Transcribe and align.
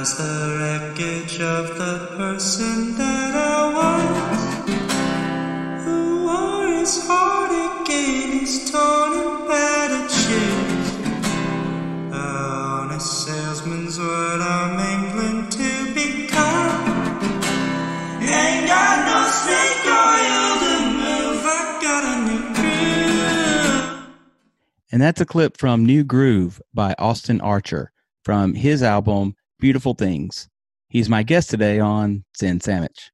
lies 0.00 0.16
the 0.16 0.56
wreckage 0.58 1.40
of 1.40 1.76
the 1.76 2.16
person 2.16 2.96
that 2.96 3.34
I 3.34 3.60
was. 3.80 4.38
Who 5.84 6.24
wore 6.24 6.68
his 6.78 7.06
heart 7.06 7.50
again, 7.50 8.40
his 8.40 8.70
torn 8.70 9.12
and 9.12 9.46
battered 9.46 10.10
shoes. 10.10 10.88
A 12.12 12.16
honest 12.16 13.26
salesman's 13.26 13.98
word 13.98 14.40
I'm 14.40 14.80
angling 14.80 15.50
to 15.50 15.70
become. 15.92 16.80
Ain't 18.22 18.66
got 18.68 18.98
no 19.10 19.20
snake 19.40 19.84
oil 20.08 20.50
to 20.64 20.74
move, 21.04 21.44
I 21.44 21.78
got 21.82 22.02
a 22.04 22.16
new 22.28 22.44
groove. 22.54 24.06
And 24.92 25.02
that's 25.02 25.20
a 25.20 25.26
clip 25.26 25.58
from 25.58 25.84
New 25.84 26.04
Groove 26.04 26.62
by 26.72 26.94
Austin 26.98 27.42
Archer 27.42 27.92
from 28.24 28.54
his 28.54 28.82
album 28.82 29.34
Beautiful 29.60 29.92
Things. 29.92 30.48
He's 30.88 31.10
my 31.10 31.22
guest 31.22 31.50
today 31.50 31.78
on 31.78 32.24
Zen 32.34 32.60
Sandwich. 32.60 33.10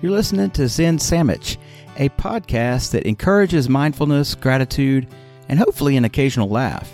You're 0.00 0.12
listening 0.12 0.50
to 0.50 0.68
Zen 0.68 1.00
Sandwich, 1.00 1.58
a 1.96 2.08
podcast 2.10 2.92
that 2.92 3.04
encourages 3.04 3.68
mindfulness, 3.68 4.36
gratitude, 4.36 5.08
and 5.48 5.58
hopefully 5.58 5.96
an 5.96 6.04
occasional 6.04 6.48
laugh. 6.48 6.88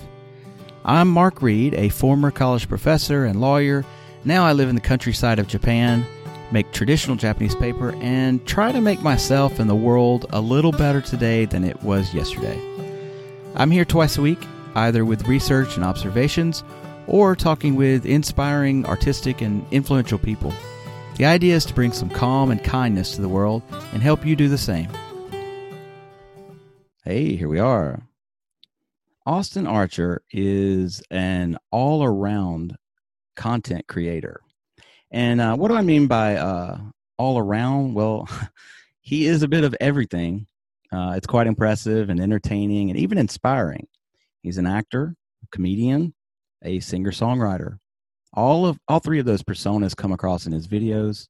I'm 0.86 1.08
Mark 1.08 1.42
Reed, 1.42 1.74
a 1.74 1.90
former 1.90 2.30
college 2.30 2.66
professor 2.66 3.27
and 3.27 3.42
lawyer. 3.42 3.84
Now 4.24 4.46
I 4.46 4.54
live 4.54 4.70
in 4.70 4.74
the 4.74 4.80
countryside 4.80 5.38
of 5.38 5.48
Japan, 5.48 6.06
make 6.50 6.72
traditional 6.72 7.16
Japanese 7.16 7.55
paper, 7.55 7.94
and 7.96 8.44
try 8.46 8.72
to 8.72 8.80
make 8.80 9.02
myself 9.02 9.58
and 9.58 9.68
the 9.68 9.74
world 9.74 10.24
a 10.30 10.41
little 10.41 10.72
better 10.72 11.02
today 11.02 11.44
than 11.44 11.62
it 11.62 11.82
was 11.82 12.14
yesterday. 12.14 12.58
I'm 13.55 13.70
here 13.70 13.84
twice 13.84 14.16
a 14.16 14.22
week, 14.22 14.42
either 14.74 15.05
with 15.05 15.28
research 15.28 15.77
and 15.77 15.84
observations 15.84 16.64
or 17.06 17.36
talking 17.36 17.74
with 17.74 18.06
inspiring, 18.06 18.86
artistic, 18.86 19.40
and 19.40 19.64
influential 19.70 20.18
people. 20.18 20.52
The 21.16 21.27
idea 21.27 21.55
is 21.55 21.64
to 21.66 21.74
bring 21.74 21.92
some 21.92 22.10
calm 22.10 22.50
and 22.50 22.62
kindness 22.62 23.14
to 23.14 23.22
the 23.22 23.28
world 23.28 23.62
and 23.92 24.02
help 24.02 24.27
you 24.27 24.34
do 24.34 24.48
the 24.48 24.58
same. 24.58 24.88
Hey, 27.05 27.36
here 27.36 27.48
we 27.48 27.58
are. 27.60 28.02
Austin 29.27 29.66
Archer 29.66 30.22
is 30.30 31.02
an 31.10 31.56
all 31.70 32.02
around 32.02 32.77
content 33.36 33.86
creator. 33.86 34.41
And 35.10 35.41
uh, 35.41 35.56
what 35.56 35.69
do 35.69 35.75
I 35.77 35.82
mean 35.82 36.08
by 36.08 36.36
uh, 36.36 36.78
all 37.16 37.38
around? 37.38 37.94
Well, 37.94 38.28
he 39.00 39.27
is 39.27 39.42
a 39.42 39.48
bit 39.48 39.64
of 39.64 39.77
everything. 39.80 40.47
Uh, 40.92 41.14
it's 41.16 41.27
quite 41.27 41.47
impressive 41.47 42.10
and 42.10 42.20
entertaining 42.20 42.91
and 42.91 42.98
even 42.98 43.19
inspiring. 43.19 43.86
He's 44.42 44.58
an 44.58 44.66
actor, 44.66 45.14
comedian, 45.50 46.14
a 46.64 46.80
singer 46.80 47.10
songwriter. 47.10 47.78
All 48.32 48.66
of 48.66 48.78
all 48.88 48.98
three 48.98 49.20
of 49.20 49.26
those 49.26 49.42
personas 49.42 49.96
come 49.96 50.12
across 50.12 50.46
in 50.46 50.52
his 50.52 50.66
videos. 50.66 51.28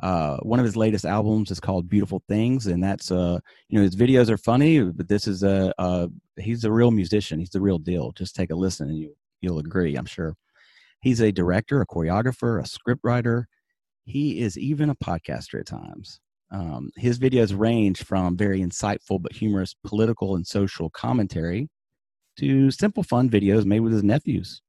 Uh, 0.00 0.36
one 0.38 0.60
of 0.60 0.64
his 0.64 0.76
latest 0.76 1.04
albums 1.04 1.50
is 1.50 1.58
called 1.58 1.88
Beautiful 1.88 2.22
Things, 2.28 2.68
and 2.68 2.82
that's 2.82 3.10
uh, 3.10 3.40
you 3.68 3.78
know 3.78 3.82
his 3.82 3.96
videos 3.96 4.30
are 4.30 4.38
funny, 4.38 4.80
but 4.80 5.08
this 5.08 5.26
is 5.26 5.42
a, 5.42 5.72
a 5.78 6.08
he's 6.36 6.64
a 6.64 6.70
real 6.70 6.92
musician. 6.92 7.40
He's 7.40 7.50
the 7.50 7.60
real 7.60 7.78
deal. 7.78 8.12
Just 8.12 8.36
take 8.36 8.50
a 8.50 8.54
listen, 8.54 8.88
and 8.88 8.98
you 8.98 9.16
you'll 9.40 9.58
agree. 9.58 9.96
I'm 9.96 10.06
sure. 10.06 10.36
He's 11.00 11.20
a 11.20 11.32
director, 11.32 11.80
a 11.80 11.86
choreographer, 11.86 12.60
a 12.60 12.64
scriptwriter. 12.64 13.44
He 14.04 14.40
is 14.40 14.56
even 14.56 14.90
a 14.90 14.96
podcaster 14.96 15.60
at 15.60 15.66
times. 15.66 16.20
Um, 16.50 16.90
his 16.96 17.18
videos 17.18 17.56
range 17.56 18.02
from 18.02 18.36
very 18.36 18.60
insightful 18.60 19.20
but 19.20 19.32
humorous 19.32 19.74
political 19.84 20.34
and 20.34 20.46
social 20.46 20.88
commentary 20.90 21.68
to 22.38 22.70
simple 22.70 23.02
fun 23.02 23.28
videos 23.30 23.64
made 23.64 23.80
with 23.80 23.92
his 23.92 24.02
nephews 24.02 24.62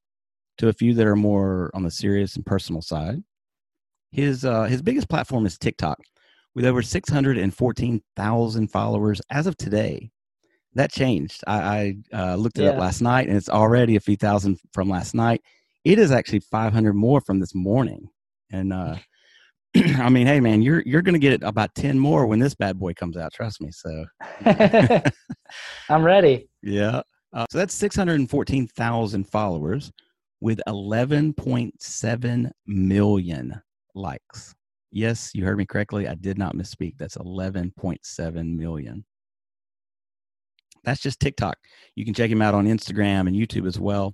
to 0.58 0.68
a 0.68 0.74
few 0.74 0.94
that 0.96 1.08
are 1.08 1.16
more 1.16 1.72
on 1.74 1.84
the 1.84 1.92
serious 1.92 2.36
and 2.36 2.46
personal 2.46 2.82
side. 2.82 3.24
His 4.12 4.44
uh, 4.46 4.64
his 4.64 4.82
biggest 4.82 5.08
platform 5.10 5.46
is 5.46 5.58
TikTok, 5.58 6.00
with 6.56 6.66
over 6.66 6.82
six 6.82 7.10
hundred 7.10 7.38
and 7.38 7.54
fourteen 7.54 8.02
thousand 8.16 8.70
followers 8.70 9.22
as 9.30 9.46
of 9.48 9.56
today. 9.58 10.10
That 10.76 10.92
changed. 10.92 11.44
I, 11.48 11.96
I 12.14 12.18
uh, 12.32 12.36
looked 12.36 12.58
it 12.60 12.64
Yeah. 12.64 12.70
up 12.72 12.78
last 12.80 13.02
night, 13.02 13.28
and 13.28 13.36
it's 13.38 13.50
already 13.50 13.96
a 13.96 14.00
few 14.00 14.16
thousand 14.16 14.60
from 14.74 14.90
last 14.90 15.14
night. 15.16 15.42
It 15.84 16.00
is 16.00 16.12
actually 16.12 16.40
five 16.42 16.74
hundred 16.74 16.94
more 16.94 17.22
from 17.22 17.40
this 17.40 17.54
morning, 17.56 18.10
and 18.52 18.74
uh, 18.74 18.96
I 19.76 20.10
mean, 20.10 20.26
hey 20.28 20.40
man, 20.40 20.62
you're 20.64 20.82
you're 20.88 21.02
gonna 21.04 21.20
get 21.20 21.44
about 21.44 21.76
ten 21.76 22.00
more 22.00 22.26
when 22.26 22.40
this 22.40 22.56
bad 22.56 22.80
boy 22.80 22.94
comes 22.94 23.16
out. 23.16 23.32
Trust 23.34 23.62
me. 23.62 23.70
So 23.72 24.06
I'm 25.90 26.04
ready. 26.04 26.50
yeah. 26.64 27.02
Uh, 27.34 27.46
so 27.50 27.58
that's 27.58 27.76
614,000 27.76 29.24
followers 29.26 29.92
with 30.42 30.62
11.7 30.68 32.52
million 32.66 33.62
likes. 33.94 34.56
Yes, 34.92 35.32
you 35.34 35.46
heard 35.46 35.58
me 35.58 35.66
correctly. 35.66 36.08
I 36.08 36.16
did 36.16 36.38
not 36.38 36.56
misspeak. 36.56 36.98
That's 36.98 37.18
11.7 37.18 38.56
million. 38.56 39.06
That's 40.84 41.02
just 41.02 41.20
TikTok. 41.20 41.58
You 41.96 42.06
can 42.06 42.14
check 42.14 42.32
him 42.32 42.42
out 42.42 42.56
on 42.56 42.66
Instagram 42.66 43.28
and 43.28 43.36
YouTube 43.36 43.68
as 43.68 43.80
well. 43.80 44.14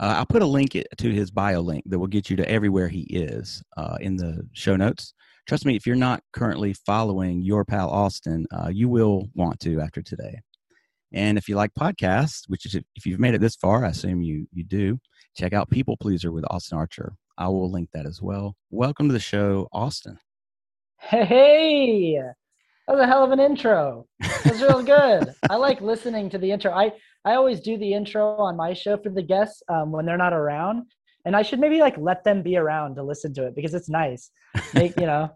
Uh, 0.00 0.14
I'll 0.18 0.26
put 0.26 0.42
a 0.42 0.46
link 0.46 0.72
to 0.72 1.10
his 1.10 1.30
bio 1.30 1.60
link 1.60 1.84
that 1.86 1.98
will 1.98 2.06
get 2.06 2.28
you 2.28 2.36
to 2.36 2.48
everywhere 2.48 2.88
he 2.88 3.02
is 3.02 3.62
uh, 3.76 3.96
in 4.00 4.16
the 4.16 4.46
show 4.52 4.76
notes. 4.76 5.14
Trust 5.46 5.64
me, 5.64 5.76
if 5.76 5.86
you're 5.86 5.94
not 5.94 6.22
currently 6.32 6.72
following 6.72 7.40
your 7.40 7.64
pal 7.64 7.88
Austin, 7.88 8.46
uh, 8.52 8.68
you 8.68 8.88
will 8.88 9.28
want 9.34 9.60
to 9.60 9.80
after 9.80 10.02
today. 10.02 10.40
And 11.12 11.38
if 11.38 11.48
you 11.48 11.54
like 11.54 11.72
podcasts, 11.74 12.48
which 12.48 12.66
is 12.66 12.74
if 12.74 13.06
you've 13.06 13.20
made 13.20 13.34
it 13.34 13.40
this 13.40 13.56
far, 13.56 13.84
I 13.84 13.90
assume 13.90 14.22
you 14.22 14.46
you 14.52 14.64
do, 14.64 14.98
check 15.36 15.52
out 15.52 15.70
People 15.70 15.96
Pleaser 15.96 16.32
with 16.32 16.44
Austin 16.50 16.78
Archer. 16.78 17.14
I 17.38 17.48
will 17.48 17.70
link 17.70 17.90
that 17.92 18.06
as 18.06 18.20
well. 18.20 18.56
Welcome 18.70 19.08
to 19.08 19.12
the 19.12 19.20
show, 19.20 19.68
Austin. 19.72 20.18
Hey, 20.98 22.14
that 22.16 22.92
was 22.92 23.00
a 23.00 23.06
hell 23.06 23.22
of 23.22 23.30
an 23.30 23.40
intro. 23.40 24.06
That 24.20 24.52
was 24.52 24.62
real 24.62 24.82
good. 24.82 25.34
I 25.48 25.56
like 25.56 25.80
listening 25.80 26.28
to 26.30 26.38
the 26.38 26.50
intro. 26.50 26.72
I 26.72 26.92
I 27.24 27.34
always 27.34 27.60
do 27.60 27.78
the 27.78 27.92
intro 27.92 28.36
on 28.36 28.56
my 28.56 28.72
show 28.72 28.96
for 28.96 29.10
the 29.10 29.22
guests 29.22 29.62
um, 29.68 29.92
when 29.92 30.06
they're 30.06 30.16
not 30.16 30.32
around, 30.32 30.86
and 31.24 31.36
I 31.36 31.42
should 31.42 31.60
maybe 31.60 31.80
like 31.80 31.96
let 31.98 32.24
them 32.24 32.42
be 32.42 32.56
around 32.56 32.96
to 32.96 33.02
listen 33.02 33.32
to 33.34 33.46
it 33.46 33.54
because 33.54 33.74
it's 33.74 33.88
nice. 33.88 34.30
You 34.74 34.92
know. 34.96 35.30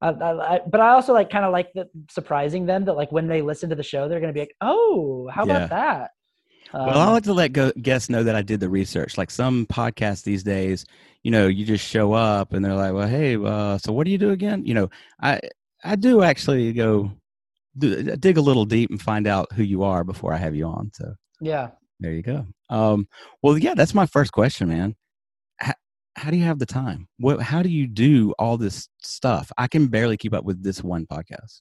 I, 0.00 0.08
I, 0.10 0.54
I, 0.56 0.60
but 0.66 0.80
I 0.80 0.90
also 0.90 1.12
like 1.12 1.30
kind 1.30 1.44
of 1.44 1.52
like 1.52 1.72
the 1.74 1.88
surprising 2.10 2.66
them 2.66 2.84
that 2.84 2.94
like 2.94 3.12
when 3.12 3.26
they 3.28 3.42
listen 3.42 3.70
to 3.70 3.76
the 3.76 3.82
show 3.82 4.08
they're 4.08 4.20
gonna 4.20 4.32
be 4.32 4.40
like, 4.40 4.56
oh, 4.60 5.28
how 5.32 5.44
Yeah. 5.46 5.56
about 5.66 5.70
that? 5.70 6.10
well, 6.72 6.98
I 6.98 7.06
Um, 7.06 7.12
like 7.14 7.24
to 7.24 7.32
let 7.34 7.52
go, 7.52 7.72
guests 7.80 8.08
know 8.10 8.22
that 8.24 8.34
I 8.34 8.42
did 8.42 8.60
the 8.60 8.68
research. 8.68 9.16
Like 9.16 9.30
some 9.30 9.66
podcasts 9.66 10.22
these 10.24 10.42
days, 10.42 10.84
you 11.22 11.30
know, 11.30 11.46
you 11.46 11.64
just 11.64 11.86
show 11.86 12.12
up 12.12 12.52
and 12.52 12.64
they're 12.64 12.74
like, 12.74 12.92
"Well, 12.92 13.08
hey, 13.08 13.36
uh, 13.36 13.78
so 13.78 13.92
what 13.92 14.04
do 14.04 14.10
you 14.10 14.18
do 14.18 14.30
again?" 14.30 14.64
You 14.66 14.74
know, 14.74 14.90
I 15.22 15.40
I 15.84 15.96
do 15.96 16.22
actually 16.22 16.72
go 16.72 17.10
do, 17.78 18.02
dig 18.16 18.36
a 18.38 18.40
little 18.40 18.64
deep 18.64 18.90
and 18.90 19.00
find 19.00 19.26
out 19.26 19.52
who 19.52 19.62
you 19.62 19.82
are 19.84 20.04
before 20.04 20.32
I 20.32 20.38
have 20.38 20.54
you 20.54 20.66
on. 20.66 20.90
So 20.94 21.14
yeah. 21.40 21.70
There 22.00 22.12
you 22.12 22.22
go. 22.22 22.46
Um, 22.70 23.08
well, 23.42 23.56
yeah, 23.56 23.74
that's 23.74 23.94
my 23.94 24.06
first 24.06 24.32
question, 24.32 24.68
man. 24.68 24.96
How, 26.16 26.30
do 26.30 26.36
you 26.36 26.44
have 26.44 26.58
the 26.58 26.66
time? 26.66 27.08
What? 27.18 27.40
How 27.40 27.62
do 27.62 27.68
you 27.68 27.86
do 27.86 28.32
all 28.38 28.56
this 28.56 28.88
stuff? 29.02 29.50
I 29.58 29.66
can 29.66 29.88
barely 29.88 30.16
keep 30.16 30.34
up 30.34 30.44
with 30.44 30.62
this 30.62 30.82
one 30.82 31.06
podcast. 31.06 31.60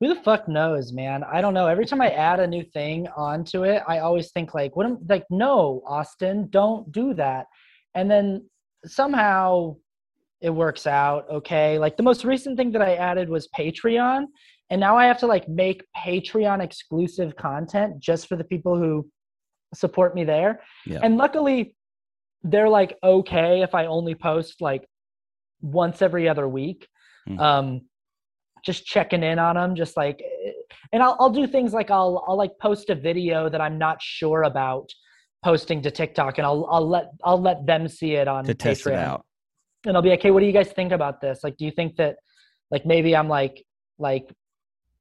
Who 0.00 0.08
the 0.08 0.20
fuck 0.22 0.48
knows, 0.48 0.92
man? 0.92 1.22
I 1.22 1.40
don't 1.40 1.54
know. 1.54 1.68
Every 1.68 1.86
time 1.86 2.00
I 2.00 2.10
add 2.10 2.40
a 2.40 2.46
new 2.46 2.64
thing 2.64 3.06
onto 3.16 3.62
it, 3.62 3.82
I 3.86 4.00
always 4.00 4.32
think 4.32 4.52
like, 4.52 4.74
what 4.74 4.86
am 4.86 4.98
like, 5.08 5.24
no, 5.30 5.82
Austin, 5.86 6.48
don't 6.50 6.90
do 6.90 7.14
that. 7.14 7.46
And 7.94 8.10
then 8.10 8.48
somehow 8.84 9.76
it 10.40 10.50
works 10.50 10.88
out 10.88 11.30
okay. 11.30 11.78
Like 11.78 11.96
the 11.96 12.02
most 12.02 12.24
recent 12.24 12.56
thing 12.56 12.72
that 12.72 12.82
I 12.82 12.96
added 12.96 13.28
was 13.28 13.48
Patreon. 13.56 14.24
And 14.70 14.80
now 14.80 14.96
I 14.96 15.06
have 15.06 15.18
to 15.18 15.26
like 15.26 15.48
make 15.48 15.84
Patreon 15.96 16.60
exclusive 16.62 17.36
content 17.36 18.00
just 18.00 18.26
for 18.26 18.34
the 18.36 18.44
people 18.44 18.76
who 18.76 19.08
support 19.72 20.14
me 20.14 20.24
there. 20.24 20.62
Yeah. 20.84 20.98
And 21.02 21.16
luckily 21.16 21.76
they're 22.44 22.68
like 22.68 22.96
okay 23.02 23.62
if 23.62 23.74
I 23.74 23.86
only 23.86 24.14
post 24.14 24.60
like 24.60 24.84
once 25.60 26.02
every 26.02 26.28
other 26.28 26.48
week. 26.48 26.88
Hmm. 27.26 27.38
Um 27.38 27.80
just 28.64 28.86
checking 28.86 29.24
in 29.24 29.40
on 29.40 29.56
them 29.56 29.74
just 29.74 29.96
like 29.96 30.22
and 30.92 31.02
I'll, 31.02 31.16
I'll 31.18 31.30
do 31.30 31.46
things 31.46 31.72
like 31.72 31.90
I'll 31.90 32.24
I'll 32.26 32.36
like 32.36 32.52
post 32.60 32.90
a 32.90 32.94
video 32.94 33.48
that 33.48 33.60
I'm 33.60 33.78
not 33.78 34.00
sure 34.00 34.44
about 34.44 34.88
posting 35.44 35.82
to 35.82 35.90
TikTok 35.90 36.38
and 36.38 36.46
I'll 36.46 36.66
I'll 36.70 36.88
let 36.88 37.06
I'll 37.24 37.40
let 37.40 37.66
them 37.66 37.88
see 37.88 38.12
it 38.12 38.28
on 38.28 38.44
To 38.44 38.54
test 38.54 38.86
it 38.86 38.94
out. 38.94 39.24
And 39.84 39.96
I'll 39.96 40.02
be 40.02 40.10
like, 40.10 40.22
"Hey, 40.22 40.30
what 40.30 40.40
do 40.40 40.46
you 40.46 40.52
guys 40.52 40.70
think 40.70 40.92
about 40.92 41.20
this? 41.20 41.40
Like 41.42 41.56
do 41.56 41.64
you 41.64 41.72
think 41.72 41.96
that 41.96 42.16
like 42.70 42.86
maybe 42.86 43.16
I'm 43.16 43.28
like 43.28 43.64
like 43.98 44.32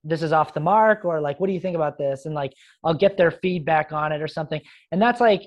this 0.04 0.24
is 0.24 0.32
off 0.32 0.56
the 0.56 0.60
mark 0.60 1.06
or 1.06 1.22
like 1.22 1.40
what 1.40 1.48
do 1.48 1.54
you 1.54 1.60
think 1.60 1.76
about 1.76 1.98
this?" 1.98 2.26
And 2.26 2.34
like 2.34 2.54
I'll 2.84 2.96
get 2.96 3.18
their 3.18 3.32
feedback 3.32 3.92
on 3.92 4.12
it 4.12 4.22
or 4.22 4.28
something. 4.28 4.62
And 4.92 5.02
that's 5.02 5.22
like 5.22 5.44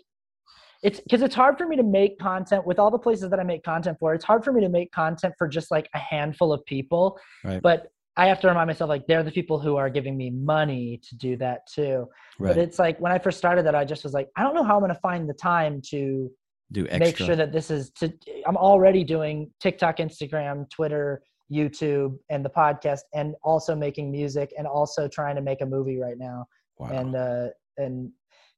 it's 0.84 1.00
because 1.00 1.22
it's 1.22 1.34
hard 1.34 1.58
for 1.58 1.66
me 1.66 1.76
to 1.76 1.82
make 1.82 2.18
content 2.18 2.66
with 2.66 2.78
all 2.78 2.90
the 2.90 2.98
places 2.98 3.30
that 3.30 3.40
I 3.40 3.42
make 3.42 3.64
content 3.64 3.98
for. 3.98 4.14
It's 4.14 4.24
hard 4.24 4.44
for 4.44 4.52
me 4.52 4.60
to 4.60 4.68
make 4.68 4.92
content 4.92 5.34
for 5.38 5.48
just 5.48 5.70
like 5.70 5.88
a 5.94 5.98
handful 5.98 6.52
of 6.52 6.64
people. 6.66 7.18
Right. 7.42 7.60
But 7.60 7.88
I 8.16 8.26
have 8.26 8.40
to 8.40 8.48
remind 8.48 8.68
myself 8.68 8.88
like 8.88 9.06
they're 9.08 9.24
the 9.24 9.32
people 9.32 9.58
who 9.58 9.76
are 9.76 9.90
giving 9.90 10.16
me 10.16 10.30
money 10.30 11.00
to 11.08 11.16
do 11.16 11.36
that 11.38 11.66
too. 11.66 12.08
Right. 12.38 12.54
But 12.54 12.58
it's 12.58 12.78
like 12.78 13.00
when 13.00 13.10
I 13.10 13.18
first 13.18 13.38
started 13.38 13.66
that, 13.66 13.74
I 13.74 13.84
just 13.84 14.04
was 14.04 14.12
like, 14.12 14.28
I 14.36 14.42
don't 14.42 14.54
know 14.54 14.62
how 14.62 14.76
I'm 14.76 14.80
going 14.82 14.94
to 14.94 15.00
find 15.00 15.28
the 15.28 15.34
time 15.34 15.80
to 15.90 16.30
do 16.72 16.82
extra. 16.82 16.98
make 16.98 17.16
sure 17.16 17.36
that 17.36 17.52
this 17.52 17.70
is 17.70 17.90
to 17.90 18.12
i'm 18.46 18.56
already 18.56 19.04
doing 19.04 19.50
tiktok 19.60 19.98
instagram 19.98 20.68
twitter 20.70 21.22
youtube 21.52 22.16
and 22.30 22.44
the 22.44 22.50
podcast 22.50 23.00
and 23.14 23.34
also 23.42 23.74
making 23.74 24.10
music 24.10 24.52
and 24.56 24.66
also 24.66 25.06
trying 25.06 25.36
to 25.36 25.42
make 25.42 25.60
a 25.60 25.66
movie 25.66 25.98
right 25.98 26.18
now 26.18 26.44
wow. 26.78 26.88
and 26.88 27.14
uh 27.14 27.48
and 27.76 28.10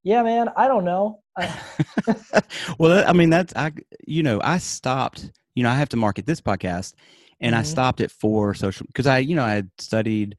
yeah 0.07 0.23
man 0.23 0.49
i 0.57 0.69
don't 0.69 0.85
know 0.85 1.21
well, 2.79 3.05
I 3.07 3.13
mean, 3.13 3.29
that's 3.29 3.53
I. 3.55 3.73
You 4.07 4.23
know, 4.23 4.41
I 4.43 4.57
stopped. 4.59 5.31
You 5.55 5.63
know, 5.65 5.71
I 5.71 5.75
have 5.75 5.91
to 5.91 5.97
market 5.99 6.25
this 6.27 6.41
podcast, 6.41 6.95
and 7.43 7.55
I 7.55 7.61
Mhm. 7.61 7.67
stopped 7.67 8.01
it 8.01 8.11
for 8.11 8.55
social 8.55 8.87
because 8.87 9.07
I, 9.07 9.19
you 9.19 9.37
know, 9.37 9.45
I 9.45 9.53
had 9.53 9.71
studied 9.79 10.37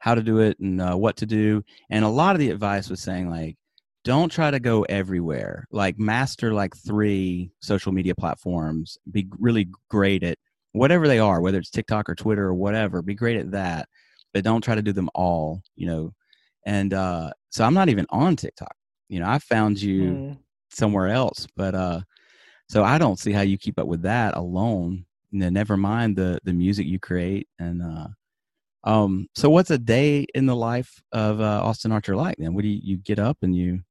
how 0.00 0.14
to 0.14 0.22
do 0.22 0.40
it 0.40 0.58
and 0.60 0.82
uh, 0.82 0.96
what 0.96 1.16
to 1.18 1.26
do, 1.26 1.64
and 1.90 2.04
a 2.04 2.08
lot 2.10 2.36
of 2.36 2.40
the 2.40 2.50
advice 2.50 2.90
was 2.90 3.00
saying 3.00 3.30
like, 3.30 3.56
don't 4.04 4.30
try 4.30 4.50
to 4.50 4.60
go 4.60 4.82
everywhere. 4.84 5.66
Like, 5.70 5.98
master 5.98 6.52
like 6.52 6.76
three 6.76 7.50
social 7.60 7.92
media 7.92 8.14
platforms. 8.14 8.98
Be 9.10 9.26
really 9.38 9.68
great 9.88 10.22
at 10.22 10.36
whatever 10.72 11.08
they 11.08 11.18
are, 11.20 11.40
whether 11.40 11.58
it's 11.58 11.70
TikTok 11.70 12.10
or 12.10 12.14
Twitter 12.14 12.44
or 12.44 12.54
whatever. 12.54 13.00
Be 13.02 13.14
great 13.14 13.38
at 13.38 13.52
that, 13.52 13.88
but 14.34 14.44
don't 14.44 14.62
try 14.62 14.74
to 14.74 14.82
do 14.82 14.92
them 14.92 15.08
all. 15.14 15.62
You 15.76 15.86
know, 15.86 16.14
and 16.66 16.92
uh, 16.92 17.30
so 17.50 17.64
I'm 17.64 17.74
not 17.74 17.88
even 17.88 18.06
on 18.10 18.36
TikTok. 18.36 18.76
You 19.08 19.20
know, 19.20 19.28
I 19.28 19.38
found 19.38 19.80
you 19.80 20.14
Mm. 20.14 20.38
somewhere 20.70 21.08
else. 21.08 21.46
But 21.56 21.74
uh, 21.74 22.00
so 22.68 22.82
I 22.82 22.98
don't 22.98 23.18
see 23.18 23.32
how 23.32 23.42
you 23.42 23.58
keep 23.58 23.78
up 23.78 23.86
with 23.86 24.02
that 24.02 24.36
alone. 24.36 25.06
Never 25.32 25.76
mind 25.76 26.16
the 26.16 26.38
the 26.44 26.52
music 26.52 26.86
you 26.86 26.98
create. 26.98 27.48
And 27.58 27.82
uh, 27.82 28.08
um, 28.84 29.26
so 29.34 29.50
what's 29.50 29.70
a 29.70 29.78
day 29.78 30.26
in 30.34 30.46
the 30.46 30.56
life 30.56 31.02
of 31.12 31.40
uh, 31.40 31.62
Austin 31.64 31.92
Archer 31.92 32.14
like? 32.16 32.36
Then 32.38 32.54
what 32.54 32.62
do 32.62 32.68
you, 32.68 32.80
you 32.82 32.96
get 32.98 33.18
up 33.18 33.38
and 33.42 33.54
you? 33.54 33.82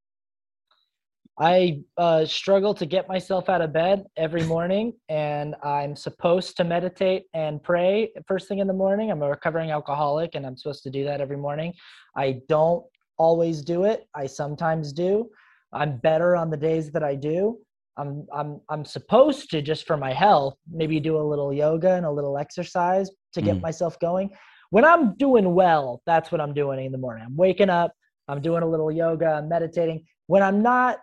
I 1.40 1.82
uh, 1.98 2.26
struggle 2.26 2.76
to 2.76 2.86
get 2.86 3.08
myself 3.10 3.50
out 3.50 3.62
of 3.62 3.74
bed 3.74 4.06
every 4.18 4.44
morning, 4.44 4.94
and 5.10 5.56
I'm 5.64 5.96
supposed 5.96 6.58
to 6.58 6.64
meditate 6.64 7.24
and 7.34 7.62
pray 7.62 8.12
first 8.28 8.48
thing 8.48 8.60
in 8.60 8.68
the 8.68 8.74
morning. 8.74 9.10
I'm 9.10 9.22
a 9.24 9.30
recovering 9.30 9.72
alcoholic, 9.72 10.36
and 10.36 10.46
I'm 10.46 10.56
supposed 10.56 10.84
to 10.84 10.92
do 10.92 11.04
that 11.06 11.22
every 11.22 11.38
morning. 11.38 11.74
I 12.16 12.42
don't 12.48 12.86
always 13.18 13.62
do 13.62 13.84
it. 13.86 14.08
I 14.16 14.28
sometimes 14.28 14.94
do. 14.94 15.30
I'm 15.72 15.98
better 15.98 16.36
on 16.36 16.50
the 16.50 16.58
days 16.58 16.92
that 16.92 17.04
I 17.04 17.16
do. 17.16 17.58
I'm 17.98 18.26
I'm 18.34 18.60
I'm 18.70 18.86
supposed 18.86 19.50
to 19.52 19.62
just 19.62 19.86
for 19.86 19.98
my 19.98 20.14
health 20.14 20.56
maybe 20.72 21.00
do 21.00 21.18
a 21.18 21.22
little 21.22 21.54
yoga 21.54 21.92
and 21.94 22.06
a 22.06 22.12
little 22.12 22.38
exercise 22.38 23.10
to 23.34 23.42
get 23.42 23.58
Mm. 23.58 23.62
myself 23.62 24.00
going. 24.00 24.32
When 24.72 24.84
I'm 24.86 25.16
doing 25.18 25.54
well, 25.54 26.02
that's 26.08 26.32
what 26.32 26.42
I'm 26.42 26.54
doing 26.54 26.84
in 26.84 26.92
the 26.92 26.98
morning. 26.98 27.24
I'm 27.28 27.36
waking 27.36 27.70
up, 27.70 27.92
I'm 28.28 28.42
doing 28.42 28.64
a 28.64 28.68
little 28.68 28.92
yoga, 28.92 29.28
I'm 29.28 29.48
meditating. 29.48 30.06
When 30.28 30.42
I'm 30.42 30.62
not 30.64 31.00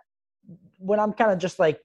when 0.77 0.99
I'm 0.99 1.13
kind 1.13 1.31
of 1.31 1.37
just 1.37 1.59
like 1.59 1.79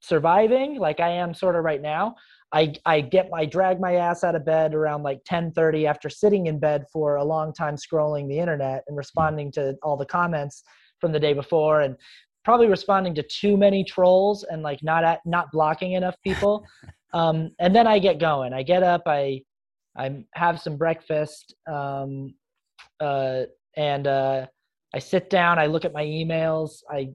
surviving, 0.00 0.78
like 0.78 1.00
I 1.00 1.08
am 1.10 1.34
sort 1.34 1.56
of 1.56 1.64
right 1.64 1.80
now, 1.80 2.14
I 2.54 2.72
I 2.86 3.00
get 3.00 3.30
my 3.30 3.44
drag 3.44 3.80
my 3.80 3.96
ass 3.96 4.22
out 4.22 4.36
of 4.36 4.44
bed 4.46 4.74
around 4.74 5.02
like 5.02 5.24
10:30 5.24 5.86
after 5.86 6.08
sitting 6.08 6.46
in 6.46 6.60
bed 6.60 6.84
for 6.92 7.16
a 7.16 7.24
long 7.24 7.52
time 7.52 7.74
scrolling 7.76 8.28
the 8.28 8.38
internet 8.38 8.84
and 8.86 8.96
responding 8.96 9.50
to 9.52 9.76
all 9.82 9.96
the 9.96 10.06
comments 10.06 10.62
from 11.00 11.10
the 11.10 11.18
day 11.18 11.32
before 11.32 11.80
and 11.80 11.96
probably 12.44 12.68
responding 12.68 13.14
to 13.16 13.22
too 13.24 13.56
many 13.56 13.82
trolls 13.82 14.44
and 14.44 14.62
like 14.62 14.82
not 14.84 15.02
at 15.02 15.20
not 15.26 15.50
blocking 15.52 15.92
enough 15.92 16.16
people. 16.22 16.64
Um, 17.14 17.52
and 17.60 17.72
then 17.76 17.86
I 17.86 18.00
get 18.00 18.18
going. 18.18 18.52
I 18.52 18.64
get 18.64 18.82
up. 18.82 19.02
I 19.06 19.42
I 19.96 20.24
have 20.34 20.60
some 20.60 20.76
breakfast. 20.76 21.54
Um, 21.72 22.34
uh, 22.98 23.42
and 23.76 24.08
uh, 24.08 24.46
I 24.92 24.98
sit 24.98 25.30
down. 25.30 25.60
I 25.60 25.66
look 25.66 25.84
at 25.84 25.92
my 25.92 26.02
emails. 26.04 26.82
I 26.90 27.10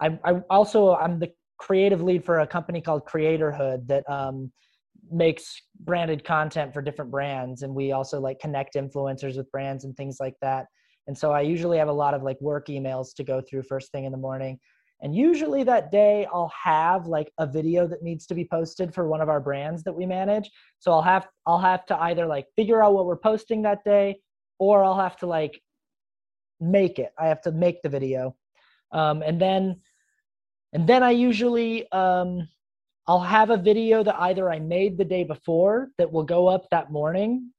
I, 0.00 0.16
I 0.24 0.34
also 0.50 0.94
I'm 0.94 1.18
the 1.18 1.32
creative 1.58 2.00
lead 2.00 2.24
for 2.24 2.38
a 2.38 2.46
company 2.46 2.80
called 2.80 3.04
Creatorhood 3.06 3.88
that 3.88 4.08
um, 4.08 4.52
makes 5.10 5.62
branded 5.80 6.24
content 6.24 6.72
for 6.72 6.82
different 6.82 7.10
brands, 7.10 7.62
and 7.62 7.74
we 7.74 7.92
also 7.92 8.20
like 8.20 8.38
connect 8.38 8.74
influencers 8.74 9.36
with 9.36 9.50
brands 9.50 9.84
and 9.84 9.96
things 9.96 10.18
like 10.20 10.34
that. 10.42 10.66
And 11.06 11.16
so 11.16 11.32
I 11.32 11.40
usually 11.40 11.78
have 11.78 11.88
a 11.88 11.92
lot 11.92 12.14
of 12.14 12.22
like 12.22 12.40
work 12.40 12.68
emails 12.68 13.14
to 13.16 13.24
go 13.24 13.40
through 13.40 13.62
first 13.64 13.90
thing 13.90 14.04
in 14.04 14.12
the 14.12 14.18
morning. 14.18 14.58
And 15.02 15.14
usually 15.14 15.64
that 15.64 15.90
day 15.90 16.26
I'll 16.32 16.52
have 16.62 17.06
like 17.06 17.32
a 17.38 17.46
video 17.46 17.86
that 17.86 18.02
needs 18.02 18.26
to 18.26 18.34
be 18.34 18.44
posted 18.44 18.94
for 18.94 19.08
one 19.08 19.20
of 19.20 19.28
our 19.28 19.40
brands 19.40 19.82
that 19.84 19.92
we 19.92 20.04
manage. 20.06 20.50
So 20.78 20.92
I'll 20.92 21.02
have 21.02 21.26
I'll 21.46 21.58
have 21.58 21.86
to 21.86 22.00
either 22.02 22.26
like 22.26 22.46
figure 22.54 22.82
out 22.82 22.92
what 22.92 23.06
we're 23.06 23.16
posting 23.16 23.62
that 23.62 23.82
day 23.84 24.20
or 24.58 24.84
I'll 24.84 24.98
have 24.98 25.16
to 25.18 25.26
like 25.26 25.60
make 26.60 26.98
it. 26.98 27.12
I 27.18 27.28
have 27.28 27.40
to 27.42 27.52
make 27.52 27.82
the 27.82 27.88
video. 27.88 28.36
Um, 28.92 29.22
and 29.22 29.40
then 29.40 29.80
and 30.72 30.86
then 30.86 31.02
I 31.02 31.10
usually 31.10 31.90
um, 31.90 32.46
I'll 33.10 33.18
have 33.18 33.50
a 33.50 33.56
video 33.56 34.04
that 34.04 34.14
either 34.20 34.52
I 34.52 34.60
made 34.60 34.96
the 34.96 35.04
day 35.04 35.24
before 35.24 35.88
that 35.98 36.12
will 36.12 36.22
go 36.22 36.46
up 36.46 36.70
that 36.70 36.92
morning, 36.92 37.50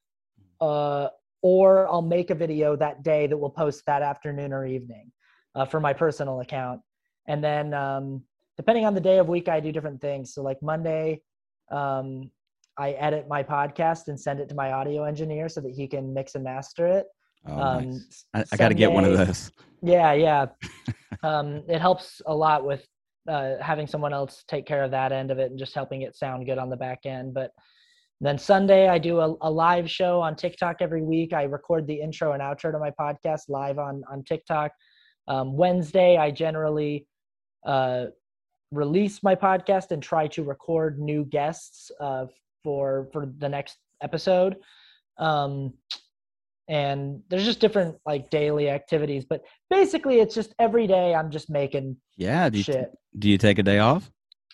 uh, 0.62 1.09
or 1.42 1.89
I'll 1.89 2.01
make 2.01 2.30
a 2.30 2.36
video 2.36 2.77
that 2.77 3.03
day 3.03 3.27
that 3.27 3.36
will 3.36 3.50
post 3.50 3.86
that 3.86 4.01
afternoon 4.01 4.53
or 4.53 4.65
evening 4.65 5.12
uh, 5.53 5.65
for 5.65 5.81
my 5.81 5.92
personal 5.92 6.39
account. 6.39 6.80
And 7.27 7.44
then 7.44 7.74
um, 7.74 8.24
depending 8.56 8.86
on 8.86 8.94
the 8.94 9.01
day 9.01 9.18
of 9.18 9.27
week, 9.27 9.50
I 9.50 9.59
do 9.59 9.74
different 9.74 10.00
things. 10.00 10.33
So 10.33 10.42
like 10.42 10.63
Monday, 10.63 11.19
um, 11.69 12.31
I 12.77 12.92
edit 12.92 13.27
my 13.27 13.44
podcast 13.44 14.07
and 14.07 14.18
send 14.18 14.39
it 14.39 14.47
to 14.47 14.56
my 14.56 14.71
audio 14.71 15.04
engineer 15.04 15.50
so 15.50 15.59
that 15.59 15.71
he 15.71 15.86
can 15.86 16.13
mix 16.13 16.36
and 16.36 16.45
master 16.45 16.88
it. 16.88 17.07
Oh, 17.45 17.59
Um, 17.62 17.89
nice. 17.89 18.25
I, 18.33 18.45
I 18.54 18.56
got 18.56 18.69
to 18.69 18.74
get 18.74 18.89
one 18.89 19.04
of 19.04 19.18
those. 19.18 19.51
Yeah, 19.81 20.13
yeah. 20.13 20.45
um, 21.24 21.63
it 21.68 21.81
helps 21.81 22.21
a 22.25 22.33
lot 22.33 22.63
with 22.63 22.88
uh, 23.27 23.53
having 23.62 23.88
someone 23.88 24.13
else 24.13 24.44
take 24.47 24.65
care 24.65 24.83
of 24.83 24.91
that 24.91 25.12
end 25.12 25.31
of 25.31 25.39
it 25.39 25.51
and 25.51 25.59
just 25.59 25.75
helping 25.75 26.01
it 26.01 26.15
sound 26.15 26.45
good 26.45 26.57
on 26.57 26.69
the 26.69 26.77
back 26.77 27.06
end. 27.06 27.33
But 27.33 27.51
then 28.19 28.38
Sunday, 28.38 28.88
I 28.88 28.97
do 28.97 29.19
a, 29.19 29.35
a 29.41 29.50
live 29.50 29.89
show 29.89 30.21
on 30.21 30.35
TikTok 30.35 30.77
every 30.79 31.01
week. 31.01 31.33
I 31.33 31.44
record 31.44 31.88
the 31.88 32.00
intro 32.00 32.33
and 32.33 32.41
outro 32.41 32.71
to 32.71 32.79
my 32.79 32.91
podcast 32.91 33.50
live 33.50 33.79
on 33.79 34.03
on 34.12 34.23
TikTok. 34.23 34.71
Um, 35.27 35.56
Wednesday, 35.56 36.18
I 36.18 36.31
generally 36.31 37.07
uh, 37.65 38.06
release 38.71 39.23
my 39.23 39.35
podcast 39.35 39.91
and 39.91 40.01
try 40.01 40.27
to 40.27 40.44
record 40.44 41.00
new 41.00 41.25
guests 41.25 41.91
uh, 42.00 42.25
for 42.63 43.09
for 43.12 43.31
the 43.39 43.50
next 43.50 43.77
episode. 44.01 44.56
Um, 45.18 45.73
and 46.68 47.22
there's 47.30 47.46
just 47.46 47.60
different 47.60 47.98
like 48.06 48.30
daily 48.30 48.69
activities, 48.69 49.25
but 49.25 49.42
basically 49.69 50.19
it's 50.19 50.36
just 50.36 50.54
every 50.60 50.88
day 50.88 51.13
I'm 51.13 51.31
just 51.31 51.50
making 51.50 51.98
Yeah. 52.18 52.50
Do 52.50 52.58
you, 52.58 52.63
shit. 52.63 52.92
do 53.18 53.30
you 53.30 53.38
take 53.38 53.60
a 53.60 53.63
day 53.63 53.80
off? 53.80 54.10